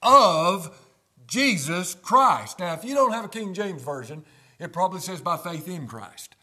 of 0.00 0.74
Jesus 1.26 1.94
Christ. 1.94 2.58
Now, 2.58 2.72
if 2.72 2.84
you 2.84 2.94
don't 2.94 3.12
have 3.12 3.26
a 3.26 3.28
King 3.28 3.52
James 3.52 3.82
Version, 3.82 4.24
it 4.58 4.72
probably 4.72 5.00
says 5.00 5.20
by 5.20 5.36
faith 5.36 5.68
in 5.68 5.86
Christ. 5.86 6.36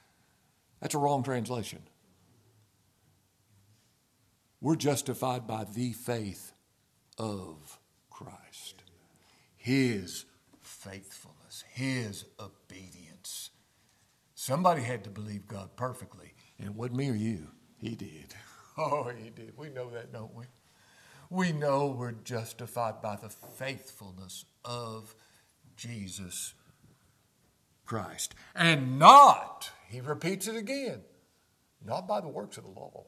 That's 0.79 0.93
a 0.93 0.99
wrong 0.99 1.23
translation. 1.23 1.79
We're 4.61 4.75
justified 4.75 5.47
by 5.47 5.63
the 5.63 5.93
faith 5.93 6.50
of 7.21 7.77
Christ. 8.09 8.81
His 9.55 10.25
faithfulness, 10.59 11.63
His 11.71 12.25
obedience. 12.39 13.51
Somebody 14.33 14.81
had 14.81 15.03
to 15.03 15.11
believe 15.11 15.47
God 15.47 15.75
perfectly, 15.75 16.33
and 16.57 16.67
it 16.67 16.73
wasn't 16.73 16.97
me 16.97 17.09
or 17.11 17.15
you. 17.15 17.47
He 17.77 17.95
did. 17.95 18.33
Oh, 18.77 19.11
He 19.15 19.29
did. 19.29 19.51
We 19.57 19.69
know 19.69 19.89
that, 19.89 20.13
don't 20.13 20.33
we? 20.33 20.45
We 21.29 21.51
know 21.51 21.87
we're 21.87 22.13
justified 22.13 23.01
by 23.01 23.17
the 23.17 23.29
faithfulness 23.29 24.45
of 24.63 25.13
Jesus 25.75 26.53
Christ. 27.85 28.33
And 28.55 28.97
not, 28.97 29.69
he 29.89 29.99
repeats 29.99 30.47
it 30.47 30.55
again, 30.55 31.01
not 31.85 32.07
by 32.07 32.21
the 32.21 32.29
works 32.29 32.57
of 32.57 32.63
the 32.63 32.69
law. 32.69 33.07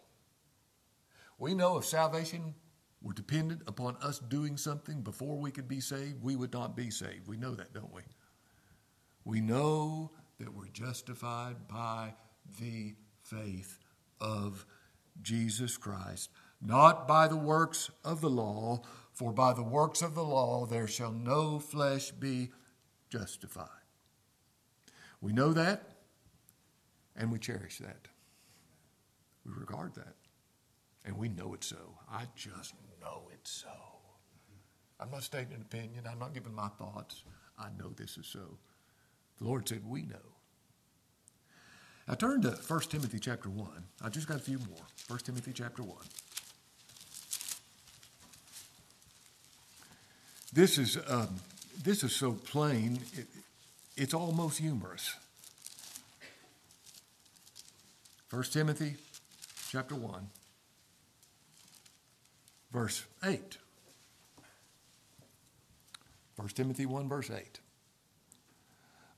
We 1.39 1.55
know 1.55 1.77
if 1.77 1.85
salvation 1.85 2.55
were 3.03 3.13
dependent 3.13 3.61
upon 3.67 3.97
us 4.01 4.19
doing 4.19 4.55
something 4.57 5.01
before 5.01 5.37
we 5.37 5.51
could 5.51 5.67
be 5.67 5.81
saved, 5.81 6.23
we 6.23 6.35
would 6.35 6.53
not 6.53 6.75
be 6.75 6.89
saved. 6.89 7.27
We 7.27 7.37
know 7.37 7.53
that, 7.53 7.73
don't 7.73 7.93
we? 7.93 8.01
We 9.25 9.41
know 9.41 10.11
that 10.39 10.53
we're 10.53 10.67
justified 10.67 11.67
by 11.67 12.15
the 12.59 12.95
faith 13.21 13.77
of 14.19 14.65
Jesus 15.21 15.77
Christ, 15.77 16.29
not 16.61 17.07
by 17.07 17.27
the 17.27 17.37
works 17.37 17.91
of 18.03 18.21
the 18.21 18.29
law, 18.29 18.81
for 19.11 19.33
by 19.33 19.53
the 19.53 19.63
works 19.63 20.01
of 20.01 20.15
the 20.15 20.23
law 20.23 20.65
there 20.65 20.87
shall 20.87 21.11
no 21.11 21.59
flesh 21.59 22.11
be 22.11 22.51
justified. 23.09 23.67
We 25.21 25.33
know 25.33 25.53
that, 25.53 25.83
and 27.15 27.31
we 27.31 27.37
cherish 27.37 27.77
that. 27.77 28.07
We 29.45 29.51
regard 29.53 29.93
that. 29.95 30.15
And 31.05 31.17
we 31.17 31.29
know 31.29 31.53
it's 31.53 31.67
so. 31.67 31.97
I 32.11 32.23
just 32.35 32.73
know 33.01 33.29
it's 33.33 33.51
so. 33.51 33.69
I'm 34.99 35.11
not 35.11 35.23
stating 35.23 35.53
an 35.53 35.61
opinion. 35.61 36.05
I'm 36.09 36.19
not 36.19 36.33
giving 36.33 36.53
my 36.55 36.69
thoughts. 36.69 37.23
I 37.59 37.67
know 37.77 37.89
this 37.89 38.17
is 38.17 38.25
so. 38.25 38.57
The 39.39 39.45
Lord 39.45 39.67
said, 39.67 39.81
We 39.85 40.03
know. 40.03 40.15
I 42.07 42.15
turn 42.15 42.41
to 42.41 42.51
1 42.51 42.79
Timothy 42.81 43.19
chapter 43.19 43.49
1. 43.49 43.67
I 44.01 44.09
just 44.09 44.27
got 44.27 44.37
a 44.37 44.41
few 44.41 44.59
more. 44.59 44.85
1 45.07 45.19
Timothy 45.19 45.51
chapter 45.53 45.83
1. 45.83 45.95
This 50.51 50.77
is, 50.77 50.97
um, 51.07 51.39
this 51.83 52.03
is 52.03 52.13
so 52.13 52.33
plain, 52.33 52.99
it, 53.13 53.27
it's 53.97 54.13
almost 54.13 54.59
humorous. 54.59 55.15
1 58.29 58.43
Timothy 58.43 58.95
chapter 59.69 59.95
1 59.95 60.27
verse 62.73 63.05
8. 63.23 63.57
1 66.35 66.47
Timothy 66.49 66.85
1, 66.85 67.07
verse 67.07 67.29
8. 67.29 67.59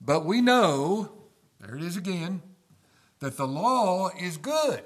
But 0.01 0.25
we 0.25 0.41
know, 0.41 1.11
there 1.59 1.75
it 1.75 1.81
is 1.81 1.95
again, 1.95 2.41
that 3.19 3.37
the 3.37 3.47
law 3.47 4.09
is 4.19 4.37
good 4.37 4.83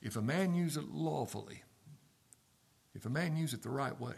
if 0.00 0.16
a 0.16 0.22
man 0.22 0.54
use 0.54 0.76
it 0.76 0.88
lawfully, 0.90 1.62
if 2.94 3.04
a 3.04 3.10
man 3.10 3.36
use 3.36 3.52
it 3.52 3.62
the 3.62 3.70
right 3.70 4.00
way. 4.00 4.14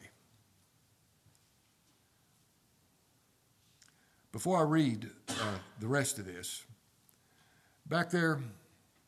Before 4.30 4.58
I 4.58 4.62
read 4.62 5.10
uh, 5.28 5.58
the 5.80 5.88
rest 5.88 6.18
of 6.18 6.26
this, 6.26 6.64
back 7.86 8.10
there, 8.10 8.40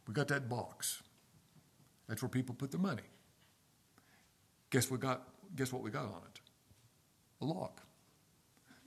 we 0.08 0.14
got 0.14 0.28
that 0.28 0.48
box. 0.48 1.02
That's 2.08 2.20
where 2.20 2.28
people 2.28 2.54
put 2.54 2.72
their 2.72 2.80
money. 2.80 3.02
Guess 4.70 4.90
we 4.90 4.98
got 4.98 5.28
guess 5.56 5.72
what 5.72 5.82
we 5.82 5.90
got 5.90 6.04
on 6.04 6.22
it? 6.32 6.40
A 7.42 7.44
lock. 7.44 7.82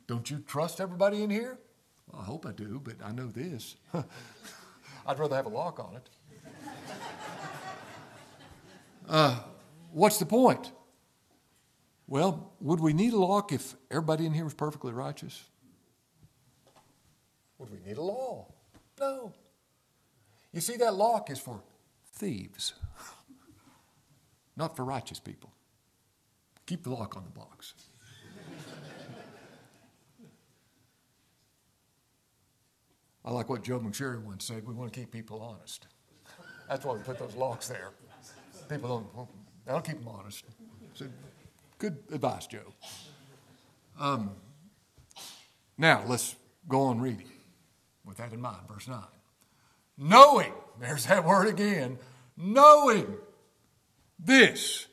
Don't 0.07 0.29
you 0.29 0.39
trust 0.39 0.79
everybody 0.81 1.23
in 1.23 1.29
here? 1.29 1.59
Well, 2.07 2.21
I 2.21 2.25
hope 2.25 2.45
I 2.45 2.51
do, 2.51 2.81
but 2.83 2.95
I 3.03 3.11
know 3.11 3.27
this. 3.27 3.75
I'd 5.05 5.19
rather 5.19 5.35
have 5.35 5.45
a 5.45 5.49
lock 5.49 5.79
on 5.79 5.95
it. 5.95 6.09
Uh, 9.07 9.39
what's 9.91 10.17
the 10.17 10.25
point? 10.25 10.71
Well, 12.07 12.53
would 12.59 12.79
we 12.79 12.93
need 12.93 13.13
a 13.13 13.17
lock 13.17 13.51
if 13.51 13.75
everybody 13.89 14.25
in 14.25 14.33
here 14.33 14.43
was 14.43 14.53
perfectly 14.53 14.93
righteous? 14.93 15.43
Would 17.57 17.71
we 17.71 17.79
need 17.85 17.97
a 17.97 18.01
law? 18.01 18.47
No. 18.99 19.33
You 20.51 20.61
see, 20.61 20.77
that 20.77 20.93
lock 20.93 21.29
is 21.29 21.39
for 21.39 21.61
thieves, 22.13 22.73
not 24.55 24.75
for 24.75 24.83
righteous 24.85 25.19
people. 25.19 25.52
Keep 26.65 26.83
the 26.83 26.89
lock 26.89 27.17
on 27.17 27.23
the 27.23 27.29
box. 27.29 27.73
I 33.25 33.31
like 33.31 33.49
what 33.49 33.63
Joe 33.63 33.79
McSherry 33.79 34.21
once 34.21 34.45
said 34.45 34.67
we 34.67 34.73
want 34.73 34.91
to 34.91 34.99
keep 34.99 35.11
people 35.11 35.41
honest. 35.41 35.87
That's 36.67 36.83
why 36.83 36.93
we 36.93 37.01
put 37.01 37.19
those 37.19 37.35
locks 37.35 37.67
there. 37.67 37.91
People 38.69 39.07
don't, 39.15 39.27
that'll 39.65 39.81
keep 39.81 39.99
them 39.99 40.07
honest. 40.07 40.43
So, 40.93 41.05
good 41.77 41.97
advice, 42.11 42.47
Joe. 42.47 42.73
Um, 43.99 44.31
now, 45.77 46.03
let's 46.07 46.35
go 46.67 46.81
on 46.83 46.99
reading 46.99 47.29
with 48.05 48.17
that 48.17 48.33
in 48.33 48.41
mind. 48.41 48.67
Verse 48.67 48.87
9. 48.87 49.01
Knowing, 49.97 50.53
there's 50.79 51.05
that 51.05 51.23
word 51.23 51.47
again, 51.47 51.99
knowing 52.35 53.15
this, 54.19 54.87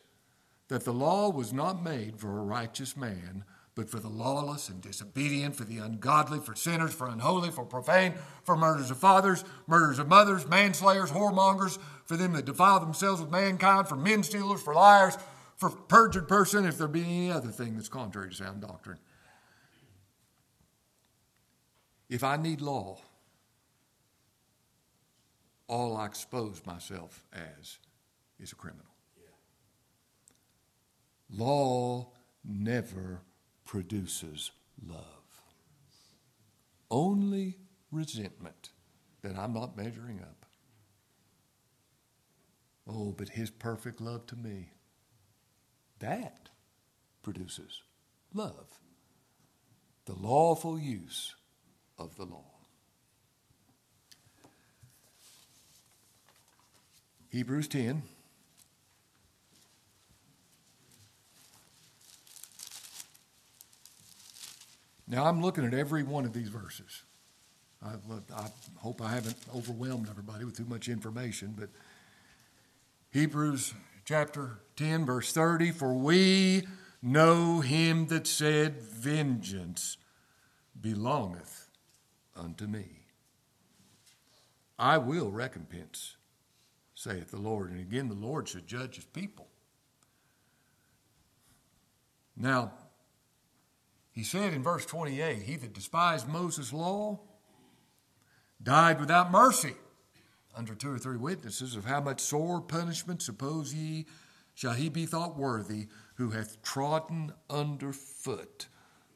that 0.71 0.85
the 0.85 0.93
law 0.93 1.29
was 1.31 1.53
not 1.53 1.83
made 1.83 2.19
for 2.19 2.39
a 2.39 2.43
righteous 2.43 2.97
man 2.97 3.45
but 3.75 3.89
for 3.89 3.99
the 3.99 4.09
lawless 4.09 4.69
and 4.69 4.83
disobedient, 4.83 5.57
for 5.57 5.65
the 5.65 5.79
ungodly, 5.79 6.39
for 6.39 6.55
sinners, 6.55 6.93
for 6.93 7.09
unholy, 7.09 7.51
for 7.51 7.65
profane, 7.65 8.13
for 8.43 8.55
murders 8.55 8.91
of 8.91 8.99
fathers, 8.99 9.43
murders 9.67 9.99
of 9.99 10.09
mothers, 10.09 10.47
manslayers, 10.47 11.11
whoremongers, 11.11 11.79
for 12.05 12.17
them 12.17 12.33
that 12.33 12.45
defile 12.45 12.81
themselves 12.81 13.23
with 13.23 13.31
mankind, 13.31 13.89
for 13.89 13.97
men 13.97 14.23
stealers, 14.23 14.61
for 14.61 14.75
liars, 14.75 15.17
for 15.57 15.71
perjured 15.71 16.29
person, 16.29 16.67
if 16.67 16.77
there 16.77 16.89
be 16.89 17.03
any 17.03 17.31
other 17.31 17.49
thing 17.49 17.77
that's 17.77 17.89
contrary 17.89 18.29
to 18.29 18.35
sound 18.35 18.61
doctrine. 18.61 18.99
If 22.11 22.25
I 22.25 22.37
need 22.37 22.61
law, 22.61 22.99
all 25.69 25.97
I 25.97 26.07
expose 26.07 26.61
myself 26.67 27.25
as 27.33 27.79
is 28.41 28.53
a 28.53 28.57
criminal. 28.57 28.90
Law 31.33 32.13
never 32.45 33.23
produces 33.65 34.51
love. 34.87 35.05
Only 36.91 37.59
resentment 37.93 38.71
that 39.23 39.37
I'm 39.37 39.53
not 39.53 39.77
measuring 39.77 40.21
up. 40.21 40.47
Oh, 42.89 43.13
but 43.13 43.29
his 43.29 43.51
perfect 43.51 44.01
love 44.01 44.27
to 44.27 44.37
me, 44.37 44.71
that 46.01 46.49
produces 47.23 47.83
love. 48.35 48.81
The 50.07 50.15
lawful 50.15 50.79
use 50.79 51.37
of 51.99 52.17
the 52.17 52.25
law. 52.25 52.47
Hebrews 57.29 57.69
10. 57.69 58.03
Now, 65.11 65.27
I'm 65.27 65.43
looking 65.43 65.65
at 65.65 65.75
every 65.75 66.05
one 66.05 66.25
of 66.25 66.33
these 66.33 66.49
verses. 66.49 67.03
I, 67.85 67.95
I, 68.33 68.47
hope 68.77 69.03
I 69.03 69.11
haven't 69.11 69.37
overwhelmed 69.53 70.09
everybody 70.09 70.45
with 70.45 70.57
too 70.57 70.67
much 70.67 70.89
information, 70.89 71.53
but 71.59 71.69
Hebrews 73.11 73.75
chapter 74.05 74.61
10, 74.77 75.07
verse 75.07 75.33
30 75.33 75.73
For 75.73 75.95
we 75.95 76.69
know 77.03 77.59
him 77.59 78.07
that 78.07 78.29
said, 78.29 78.81
Vengeance 78.81 79.97
belongeth 80.81 81.69
unto 82.37 82.69
me. 82.69 83.01
I 84.79 84.99
will 84.99 85.33
recompense, 85.33 86.19
saith 86.95 87.33
the 87.33 87.41
Lord. 87.41 87.73
And 87.73 87.81
again, 87.81 88.09
the 88.09 88.15
Lord 88.15 88.49
should 88.49 88.69
judge 88.69 88.95
his 88.95 89.07
people. 89.07 89.49
Now, 92.37 92.71
he 94.21 94.25
said 94.25 94.53
in 94.53 94.63
verse 94.63 94.85
28 94.85 95.45
He 95.45 95.57
that 95.57 95.73
despised 95.73 96.29
Moses' 96.29 96.75
law 96.75 97.21
died 98.63 99.01
without 99.01 99.31
mercy 99.31 99.73
under 100.55 100.75
two 100.75 100.93
or 100.93 100.99
three 100.99 101.17
witnesses 101.17 101.75
of 101.75 101.87
how 101.87 102.03
much 102.03 102.21
sore 102.21 102.61
punishment 102.61 103.23
suppose 103.23 103.73
ye 103.73 104.05
shall 104.53 104.75
he 104.75 104.91
be 104.91 105.07
thought 105.07 105.39
worthy 105.39 105.89
who 106.17 106.33
hath 106.33 106.61
trodden 106.61 107.33
under 107.49 107.95
foot 107.95 108.67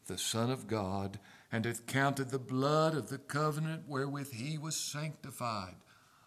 the 0.07 0.17
Son 0.17 0.51
of 0.51 0.69
God 0.69 1.21
and 1.53 1.67
hath 1.67 1.85
counted 1.85 2.31
the 2.31 2.39
blood 2.39 2.95
of 2.95 3.11
the 3.11 3.19
covenant 3.19 3.83
wherewith 3.87 4.33
he 4.33 4.57
was 4.57 4.75
sanctified 4.75 5.77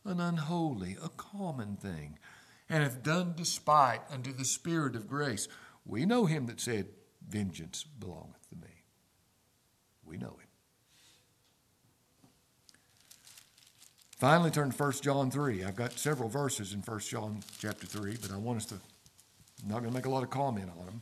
an 0.05 0.19
unholy, 0.19 0.97
a 1.03 1.09
common 1.09 1.77
thing, 1.77 2.19
and 2.69 2.83
hath 2.83 3.01
done 3.01 3.33
despite 3.35 4.01
unto 4.11 4.31
the 4.31 4.45
Spirit 4.45 4.95
of 4.95 5.07
grace. 5.07 5.47
We 5.83 6.05
know 6.05 6.27
him 6.27 6.45
that 6.45 6.61
said, 6.61 6.89
Vengeance 7.29 7.83
belongeth 7.99 8.49
to 8.49 8.55
me. 8.55 8.83
We 10.05 10.17
know 10.17 10.37
it. 10.39 10.47
Finally, 14.17 14.49
turn 14.49 14.71
to 14.71 14.83
1 14.83 14.91
John 15.03 15.29
3. 15.29 15.63
I've 15.63 15.75
got 15.75 15.93
several 15.93 16.29
verses 16.29 16.73
in 16.73 16.79
1 16.79 16.99
John 17.01 17.43
chapter 17.59 17.85
3, 17.85 18.17
but 18.21 18.31
I 18.31 18.37
want 18.37 18.57
us 18.57 18.65
to, 18.67 18.75
I'm 19.63 19.69
not 19.69 19.79
going 19.79 19.91
to 19.91 19.95
make 19.95 20.05
a 20.05 20.09
lot 20.09 20.23
of 20.23 20.29
comment 20.29 20.71
on 20.79 20.85
them. 20.85 21.01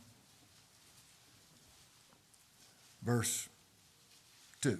Verse 3.02 3.48
2. 4.60 4.78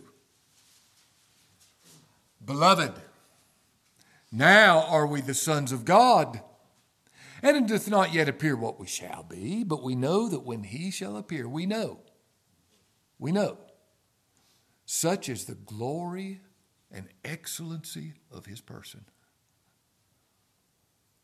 Beloved, 2.45 2.93
now 4.31 4.85
are 4.89 5.07
we 5.07 5.21
the 5.21 5.33
sons 5.33 5.73
of 5.73 5.85
God. 5.85 6.41
And 7.43 7.57
it 7.57 7.67
doth 7.67 7.89
not 7.89 8.13
yet 8.13 8.29
appear 8.29 8.57
what 8.57 8.81
we 8.81 8.87
shall 8.87 9.23
be, 9.23 9.63
but 9.65 9.83
we 9.83 9.95
know 9.95 10.29
that 10.29 10.45
when 10.45 10.65
he 10.65 10.91
shall 10.91 11.17
appear, 11.17 11.49
we 11.49 11.67
know. 11.67 12.01
We 13.19 13.33
know. 13.33 13.59
Such 14.85 15.29
is 15.29 15.45
the 15.45 15.55
glory 15.55 16.41
and 16.91 17.09
excellency 17.25 18.15
of 18.31 18.47
his 18.47 18.61
person. 18.61 19.05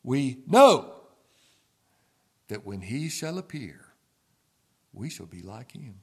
We 0.03 0.43
know 0.47 0.95
that 2.49 2.67
when 2.67 2.81
he 2.81 3.09
shall 3.09 3.39
appear, 3.39 3.93
we 4.93 5.09
shall 5.09 5.27
be 5.27 5.43
like 5.43 5.73
him. 5.73 6.01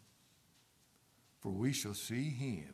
For 1.42 1.52
we 1.52 1.74
shall 1.74 1.94
see 1.94 2.30
him 2.30 2.74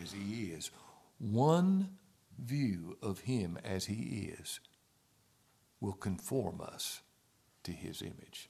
as 0.00 0.12
he 0.12 0.46
is. 0.46 0.70
One 1.18 1.90
view 2.38 2.98
of 3.02 3.20
him 3.20 3.58
as 3.64 3.86
he 3.86 4.34
is 4.38 4.60
will 5.84 5.92
conform 5.92 6.62
us 6.62 7.02
to 7.62 7.70
his 7.70 8.00
image. 8.00 8.48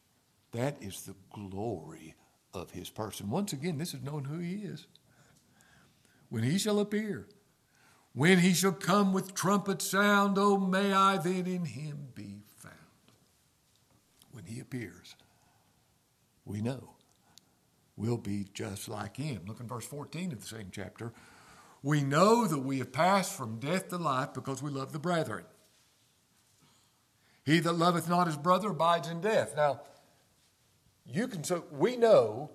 That 0.53 0.81
is 0.81 1.03
the 1.03 1.17
glory 1.33 2.15
of 2.53 2.71
his 2.71 2.91
person. 2.91 3.29
Once 3.29 3.53
again, 3.53 3.77
this 3.77 3.93
is 3.93 4.03
knowing 4.03 4.25
who 4.25 4.39
he 4.39 4.59
is. 4.59 4.87
When 6.29 6.45
he 6.45 6.59
shall 6.59 6.79
appear, 6.79 7.27
when 8.13 8.39
he 8.39 8.55
shall 8.55 8.73
come 8.73 9.13
with 9.13 9.35
trumpet 9.35 9.83
sound, 9.83 10.39
oh, 10.39 10.59
may 10.59 10.93
I 10.93 11.17
then 11.17 11.47
in 11.47 11.65
him 11.65 12.09
be 12.15 12.43
found. 12.57 12.75
When 14.31 14.45
he 14.47 14.61
appears, 14.61 15.17
we 16.45 16.61
know 16.61 16.91
we'll 17.97 18.17
be 18.17 18.47
just 18.55 18.89
like 18.89 19.17
him. 19.17 19.43
Look 19.49 19.59
in 19.59 19.67
verse 19.67 19.87
14 19.87 20.33
of 20.33 20.41
the 20.41 20.47
same 20.47 20.69
chapter. 20.71 21.13
We 21.83 22.03
know 22.03 22.47
that 22.47 22.61
we 22.61 22.79
have 22.79 22.93
passed 22.93 23.33
from 23.33 23.59
death 23.59 23.89
to 23.89 23.99
life 23.99 24.33
because 24.35 24.63
we 24.63 24.71
love 24.71 24.93
the 24.93 25.01
brethren. 25.01 25.45
He 27.45 27.61
that 27.61 27.73
loveth 27.73 28.09
not 28.09 28.27
his 28.27 28.37
brother 28.37 28.71
abides 28.71 29.09
in 29.09 29.21
death. 29.21 29.55
Now, 29.55 29.83
you 31.05 31.29
can 31.29 31.45
so 31.45 31.65
we 31.71 31.97
know 31.97 32.51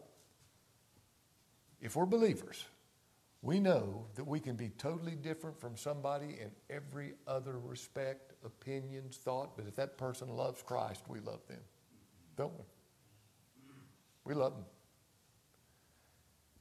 if 1.80 1.96
we're 1.96 2.06
believers, 2.06 2.66
we 3.42 3.60
know 3.60 4.08
that 4.16 4.26
we 4.26 4.40
can 4.40 4.56
be 4.56 4.70
totally 4.70 5.16
different 5.16 5.60
from 5.60 5.78
somebody 5.78 6.38
in 6.42 6.52
every 6.70 7.14
other 7.26 7.58
respect, 7.58 8.34
opinions, 8.44 9.18
thought, 9.18 9.56
but 9.56 9.66
if 9.68 9.76
that 9.76 9.98
person 9.98 10.30
loves 10.30 10.62
Christ, 10.62 11.04
we 11.08 11.20
love 11.20 11.46
them. 11.48 11.62
Don't 12.36 12.54
we? 12.54 12.66
We 14.26 14.34
love 14.34 14.56
them. 14.56 14.66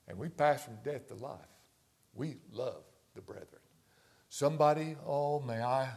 And 0.07 0.19
we 0.19 0.29
pass 0.29 0.65
from 0.65 0.77
death 0.85 1.09
to 1.09 1.15
life. 1.15 1.39
We 2.15 2.37
love 2.53 2.85
the 3.15 3.23
brethren. 3.23 3.63
Somebody, 4.29 4.97
oh, 5.05 5.41
may 5.41 5.61
I 5.61 5.91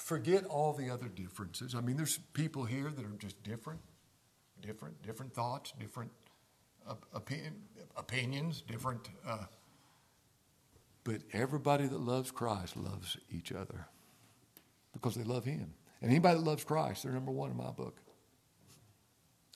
forget 0.00 0.44
all 0.46 0.72
the 0.72 0.90
other 0.90 1.08
differences. 1.08 1.74
I 1.74 1.80
mean, 1.80 1.96
there's 1.96 2.18
people 2.32 2.64
here 2.64 2.90
that 2.90 3.04
are 3.04 3.16
just 3.18 3.42
different, 3.42 3.80
different, 4.60 5.00
different 5.02 5.32
thoughts, 5.32 5.72
different 5.78 6.10
opinion, 7.12 7.54
opinions, 7.96 8.62
different. 8.62 9.08
Uh, 9.26 9.44
but 11.04 11.20
everybody 11.32 11.86
that 11.86 12.00
loves 12.00 12.30
Christ 12.30 12.76
loves 12.76 13.16
each 13.30 13.52
other 13.52 13.86
because 14.92 15.14
they 15.14 15.24
love 15.24 15.44
Him. 15.44 15.74
And 16.00 16.10
anybody 16.10 16.38
that 16.38 16.44
loves 16.44 16.64
Christ, 16.64 17.02
they're 17.02 17.12
number 17.12 17.32
one 17.32 17.50
in 17.50 17.56
my 17.56 17.70
book. 17.70 18.00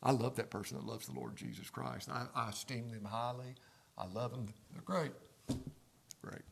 I 0.03 0.13
love 0.13 0.37
that 0.37 0.51
person 0.51 0.77
that 0.77 0.87
loves 0.87 1.07
the 1.07 1.15
Lord 1.15 1.37
Jesus 1.37 1.71
Christ. 1.71 2.11
I, 2.11 2.27
I 2.35 2.51
esteem 2.51 2.91
them 2.91 3.05
highly. 3.05 3.55
I 3.97 4.07
love 4.07 4.33
them. 4.33 4.47
They're 4.73 4.83
great. 4.83 5.13
Great. 6.21 6.43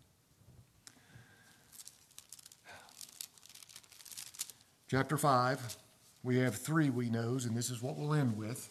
Chapter 4.92 5.16
5, 5.16 5.78
we 6.22 6.36
have 6.40 6.54
three 6.54 6.90
we 6.90 7.08
knows, 7.08 7.46
and 7.46 7.56
this 7.56 7.70
is 7.70 7.80
what 7.80 7.96
we'll 7.96 8.12
end 8.12 8.36
with. 8.36 8.70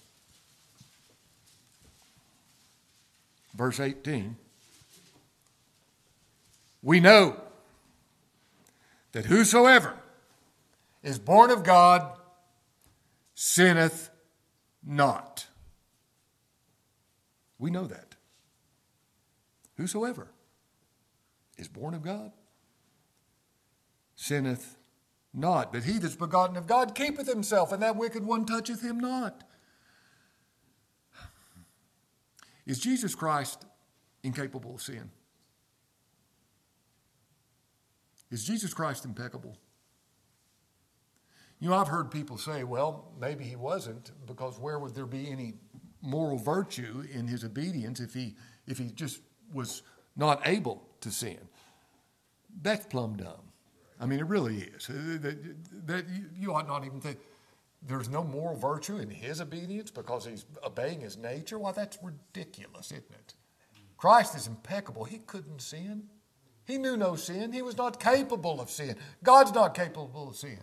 Verse 3.55 3.79
18. 3.79 4.35
we 6.83 6.99
know 6.99 7.41
that 9.13 9.25
whosoever 9.25 9.95
is 11.01 11.17
born 11.17 11.49
of 11.49 11.63
God 11.63 12.15
sinneth 13.33 14.11
not. 14.85 15.47
We 17.57 17.71
know 17.71 17.87
that. 17.87 18.13
Whosoever 19.75 20.27
is 21.57 21.67
born 21.67 21.95
of 21.95 22.03
God 22.03 22.31
sinneth 24.15 24.77
not. 25.33 25.71
But 25.71 25.83
he 25.83 25.97
that's 25.97 26.15
begotten 26.15 26.57
of 26.57 26.67
God 26.67 26.95
keepeth 26.95 27.27
himself, 27.27 27.71
and 27.71 27.81
that 27.81 27.95
wicked 27.95 28.25
one 28.25 28.45
toucheth 28.45 28.81
him 28.81 28.99
not. 28.99 29.43
Is 32.65 32.79
Jesus 32.79 33.15
Christ 33.15 33.65
incapable 34.23 34.75
of 34.75 34.81
sin? 34.81 35.09
Is 38.29 38.45
Jesus 38.45 38.73
Christ 38.73 39.03
impeccable? 39.03 39.57
You 41.59 41.69
know, 41.69 41.75
I've 41.75 41.89
heard 41.89 42.09
people 42.09 42.37
say, 42.37 42.63
well, 42.63 43.11
maybe 43.19 43.43
he 43.43 43.55
wasn't, 43.55 44.11
because 44.25 44.57
where 44.57 44.79
would 44.79 44.95
there 44.95 45.05
be 45.05 45.29
any 45.29 45.55
moral 46.01 46.37
virtue 46.37 47.03
in 47.13 47.27
his 47.27 47.43
obedience 47.43 47.99
if 47.99 48.13
he, 48.13 48.35
if 48.65 48.77
he 48.77 48.85
just 48.85 49.19
was 49.53 49.83
not 50.15 50.41
able 50.47 50.87
to 51.01 51.11
sin? 51.11 51.37
That's 52.61 52.85
plumb 52.85 53.17
dumb. 53.17 53.50
I 54.01 54.07
mean, 54.07 54.19
it 54.19 54.25
really 54.25 54.63
is. 54.75 54.89
Uh, 54.89 55.19
that, 55.85 56.05
you 56.35 56.53
ought 56.53 56.67
not 56.67 56.83
even 56.85 56.99
think 56.99 57.19
there's 57.87 58.09
no 58.09 58.23
moral 58.23 58.57
virtue 58.57 58.97
in 58.97 59.11
his 59.11 59.39
obedience 59.39 59.91
because 59.91 60.25
he's 60.25 60.45
obeying 60.65 61.01
his 61.01 61.17
nature. 61.17 61.59
Why, 61.59 61.71
that's 61.71 61.99
ridiculous, 62.01 62.87
isn't 62.87 63.11
it? 63.11 63.35
Christ 63.97 64.35
is 64.35 64.47
impeccable. 64.47 65.03
He 65.03 65.19
couldn't 65.19 65.61
sin. 65.61 66.05
He 66.65 66.79
knew 66.79 66.97
no 66.97 67.15
sin. 67.15 67.53
He 67.53 67.61
was 67.61 67.77
not 67.77 67.99
capable 67.99 68.59
of 68.59 68.71
sin. 68.71 68.95
God's 69.23 69.53
not 69.53 69.75
capable 69.75 70.29
of 70.29 70.35
sin. 70.35 70.59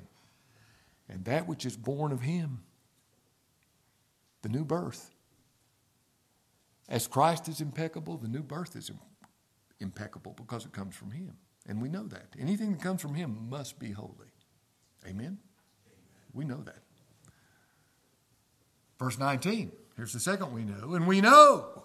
And 1.09 1.25
that 1.27 1.47
which 1.47 1.65
is 1.65 1.77
born 1.77 2.11
of 2.11 2.23
him, 2.23 2.65
the 4.43 4.49
new 4.49 4.65
birth. 4.65 5.11
As 6.89 7.07
Christ 7.07 7.49
is 7.49 7.61
impeccable, 7.61 8.17
the 8.17 8.29
new 8.29 8.43
birth 8.43 8.75
is 8.75 8.91
impeccable 9.79 10.35
because 10.37 10.65
it 10.65 10.73
comes 10.73 10.97
from 10.97 11.13
him. 11.13 11.35
And 11.69 11.83
we 11.83 11.89
know 11.91 12.07
that. 12.09 12.29
Anything 12.39 12.73
that 12.73 12.83
comes 12.83 13.03
from 13.03 13.15
Him 13.15 13.49
must 13.51 13.79
be 13.79 13.93
holy. 13.93 14.33
Amen? 15.07 15.39
We 16.33 16.45
know 16.45 16.63
that. 16.63 16.83
Verse 18.99 19.19
19, 19.19 19.71
here's 19.97 20.13
the 20.13 20.21
second 20.21 20.53
we 20.53 20.65
know. 20.65 20.95
And 20.95 21.07
we 21.07 21.21
know 21.21 21.85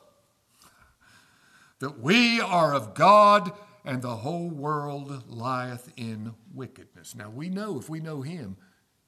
that 1.79 1.99
we 1.99 2.39
are 2.39 2.73
of 2.73 2.95
God 2.95 3.51
and 3.85 4.01
the 4.01 4.15
whole 4.15 4.49
world 4.49 5.29
lieth 5.29 5.91
in 5.97 6.33
wickedness. 6.53 7.13
Now 7.13 7.29
we 7.29 7.49
know 7.49 7.77
if 7.77 7.89
we 7.89 7.99
know 7.99 8.21
Him, 8.21 8.55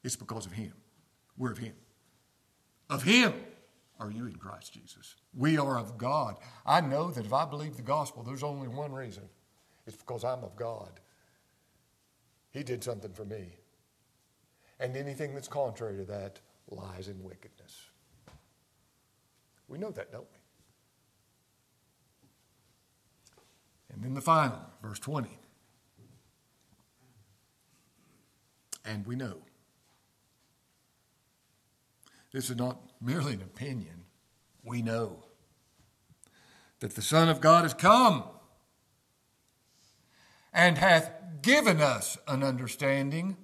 it's 0.03 0.17
because 0.17 0.45
of 0.45 0.51
Him. 0.51 0.73
We're 1.37 1.53
of 1.53 1.57
Him. 1.57 1.73
Of 2.89 3.03
Him 3.03 3.33
are 3.99 4.11
you 4.11 4.25
in 4.27 4.35
Christ 4.35 4.73
Jesus. 4.73 5.15
We 5.33 5.57
are 5.57 5.79
of 5.79 5.97
God. 5.97 6.37
I 6.65 6.81
know 6.81 7.11
that 7.11 7.25
if 7.25 7.33
I 7.33 7.45
believe 7.45 7.77
the 7.77 7.81
gospel, 7.81 8.23
there's 8.23 8.43
only 8.43 8.67
one 8.67 8.91
reason 8.91 9.29
it's 9.87 9.97
because 9.97 10.23
I'm 10.23 10.43
of 10.43 10.55
God. 10.55 10.99
He 12.51 12.63
did 12.63 12.83
something 12.83 13.11
for 13.11 13.25
me. 13.25 13.57
And 14.79 14.95
anything 14.95 15.33
that's 15.33 15.47
contrary 15.47 15.97
to 15.97 16.05
that 16.05 16.39
lies 16.69 17.07
in 17.07 17.23
wickedness. 17.23 17.89
We 19.67 19.77
know 19.77 19.91
that, 19.91 20.11
don't 20.11 20.27
we? 20.31 20.39
And 23.93 24.03
then 24.03 24.13
the 24.13 24.21
final, 24.21 24.59
verse 24.81 24.99
20. 24.99 25.29
And 28.83 29.05
we 29.05 29.15
know. 29.15 29.37
This 32.31 32.49
is 32.49 32.57
not 32.57 32.77
merely 33.01 33.33
an 33.33 33.41
opinion. 33.41 34.03
We 34.63 34.81
know 34.81 35.23
that 36.81 36.95
the 36.95 37.01
Son 37.01 37.29
of 37.29 37.39
God 37.39 37.63
has 37.63 37.73
come 37.73 38.25
and 40.55 40.77
hath 40.77 41.11
given 41.41 41.81
us 41.81 42.17
an 42.29 42.41
understanding 42.41 43.35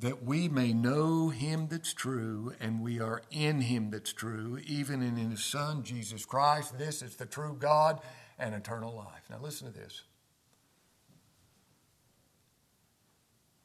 that 0.00 0.24
we 0.24 0.48
may 0.48 0.72
know 0.72 1.28
him 1.28 1.68
that's 1.68 1.92
true, 1.92 2.54
and 2.58 2.80
we 2.80 2.98
are 2.98 3.20
in 3.30 3.60
him 3.60 3.90
that's 3.90 4.12
true, 4.12 4.58
even 4.64 5.02
in 5.02 5.16
his 5.16 5.44
Son, 5.44 5.82
Jesus 5.82 6.24
Christ. 6.24 6.78
This 6.78 7.02
is 7.02 7.16
the 7.16 7.26
true 7.26 7.54
God 7.58 8.00
and 8.38 8.54
eternal 8.54 8.94
life. 8.94 9.24
Now, 9.28 9.38
listen 9.42 9.70
to 9.70 9.78
this. 9.78 10.04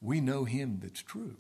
We 0.02 0.20
know 0.20 0.44
him 0.44 0.80
that's 0.82 1.02
true. 1.02 1.38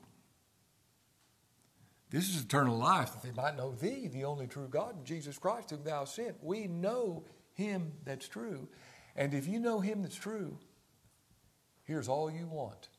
This 2.09 2.29
is 2.29 2.43
eternal 2.43 2.77
life, 2.77 3.11
that 3.11 3.23
they 3.23 3.31
might 3.31 3.57
know 3.57 3.73
thee, 3.73 4.07
the 4.07 4.23
only 4.23 4.47
true 4.47 4.67
God, 4.69 5.03
Jesus 5.03 5.37
Christ, 5.39 5.71
whom 5.71 5.83
thou 5.83 6.05
sent. 6.05 6.41
We 6.41 6.67
know 6.67 7.25
him 7.53 7.93
that's 8.05 8.27
true. 8.27 8.69
And 9.15 9.33
if 9.33 9.47
you 9.47 9.59
know 9.59 9.79
Him 9.79 10.01
that's 10.01 10.15
true, 10.15 10.57
here's 11.83 12.07
all 12.07 12.31
you 12.31 12.47
want 12.47 12.89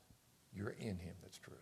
you're 0.57 0.77
in 0.79 0.99
Him 0.99 1.15
that's 1.23 1.39
true. 1.39 1.55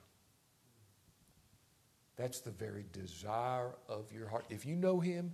That's 2.17 2.41
the 2.41 2.51
very 2.51 2.85
desire 2.93 3.71
of 3.89 4.13
your 4.13 4.29
heart. 4.29 4.45
If 4.51 4.67
you 4.67 4.77
know 4.77 5.01
Him, 5.01 5.33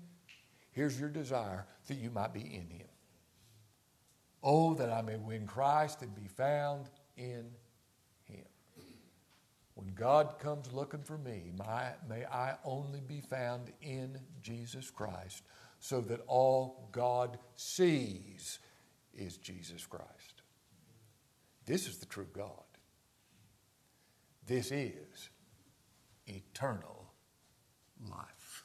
here's 0.70 0.98
your 0.98 1.08
desire 1.08 1.66
that 1.88 1.96
you 1.96 2.10
might 2.10 2.32
be 2.32 2.40
in 2.40 2.70
Him. 2.70 2.86
Oh, 4.42 4.74
that 4.74 4.90
I 4.90 5.02
may 5.02 5.16
win 5.16 5.46
Christ 5.46 6.02
and 6.02 6.14
be 6.14 6.28
found 6.28 6.88
in 7.16 7.46
Him. 8.24 8.44
When 9.74 9.92
God 9.94 10.38
comes 10.38 10.72
looking 10.72 11.02
for 11.02 11.18
me, 11.18 11.50
my, 11.56 11.90
may 12.08 12.24
I 12.26 12.54
only 12.64 13.00
be 13.00 13.20
found 13.20 13.72
in 13.82 14.18
Jesus 14.40 14.90
Christ 14.90 15.42
so 15.80 16.00
that 16.02 16.20
all 16.28 16.88
God 16.92 17.38
sees 17.56 18.60
is 19.18 19.36
Jesus 19.36 19.84
Christ. 19.84 20.42
This 21.66 21.86
is 21.86 21.98
the 21.98 22.06
true 22.06 22.28
God. 22.32 22.64
This 24.46 24.70
is 24.70 25.28
eternal 26.26 27.12
life. 28.08 28.64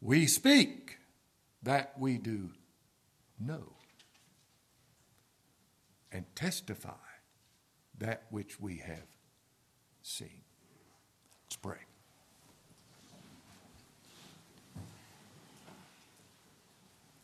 We 0.00 0.26
speak 0.26 0.98
that 1.62 1.94
we 1.98 2.18
do 2.18 2.50
know 3.38 3.74
and 6.10 6.24
testify 6.34 6.90
that 7.98 8.24
which 8.30 8.58
we 8.60 8.78
have 8.78 9.06
seen. 10.02 10.42
Let's 11.44 11.56
pray. 11.56 11.78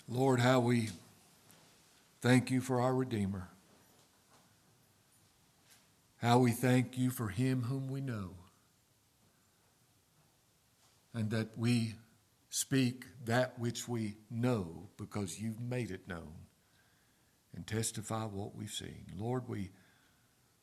Lord, 0.08 0.40
how 0.40 0.60
we 0.60 0.90
Thank 2.20 2.50
you 2.50 2.60
for 2.60 2.80
our 2.80 2.94
Redeemer. 2.94 3.48
How 6.18 6.38
we 6.38 6.50
thank 6.50 6.98
you 6.98 7.10
for 7.10 7.28
him 7.28 7.62
whom 7.62 7.88
we 7.88 8.02
know. 8.02 8.34
And 11.14 11.30
that 11.30 11.56
we 11.56 11.94
speak 12.50 13.06
that 13.24 13.58
which 13.58 13.88
we 13.88 14.16
know 14.30 14.90
because 14.98 15.40
you've 15.40 15.60
made 15.60 15.90
it 15.90 16.06
known 16.06 16.34
and 17.56 17.66
testify 17.66 18.24
what 18.24 18.54
we've 18.54 18.70
seen. 18.70 19.06
Lord, 19.16 19.48
we 19.48 19.70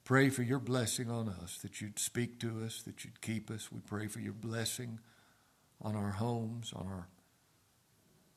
pray 0.06 0.30
for 0.30 0.44
your 0.44 0.60
blessing 0.60 1.10
on 1.10 1.28
us, 1.28 1.58
that 1.64 1.82
you'd 1.82 2.00
speak 2.00 2.40
to 2.42 2.62
us, 2.64 2.84
that 2.84 3.04
you'd 3.04 3.20
keep 3.20 3.50
us. 3.50 3.72
We 3.72 3.80
pray 3.80 4.08
for 4.08 4.20
your 4.20 4.34
blessing 4.34 5.00
on 5.82 5.96
our 5.96 6.12
homes, 6.12 6.72
on 6.74 6.86
our 6.86 7.08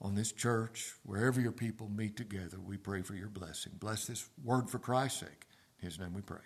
on 0.01 0.15
this 0.15 0.33
church, 0.33 0.95
wherever 1.03 1.41
your 1.41 1.53
people 1.53 1.89
meet 1.89 2.17
together, 2.17 2.59
we 2.59 2.77
pray 2.77 3.03
for 3.03 3.15
your 3.15 3.29
blessing. 3.29 3.73
Bless 3.79 4.07
this 4.07 4.29
word 4.43 4.71
for 4.71 4.79
Christ's 4.79 5.21
sake. 5.21 5.47
In 5.81 5.87
his 5.87 5.99
name 5.99 6.15
we 6.15 6.23
pray. 6.23 6.39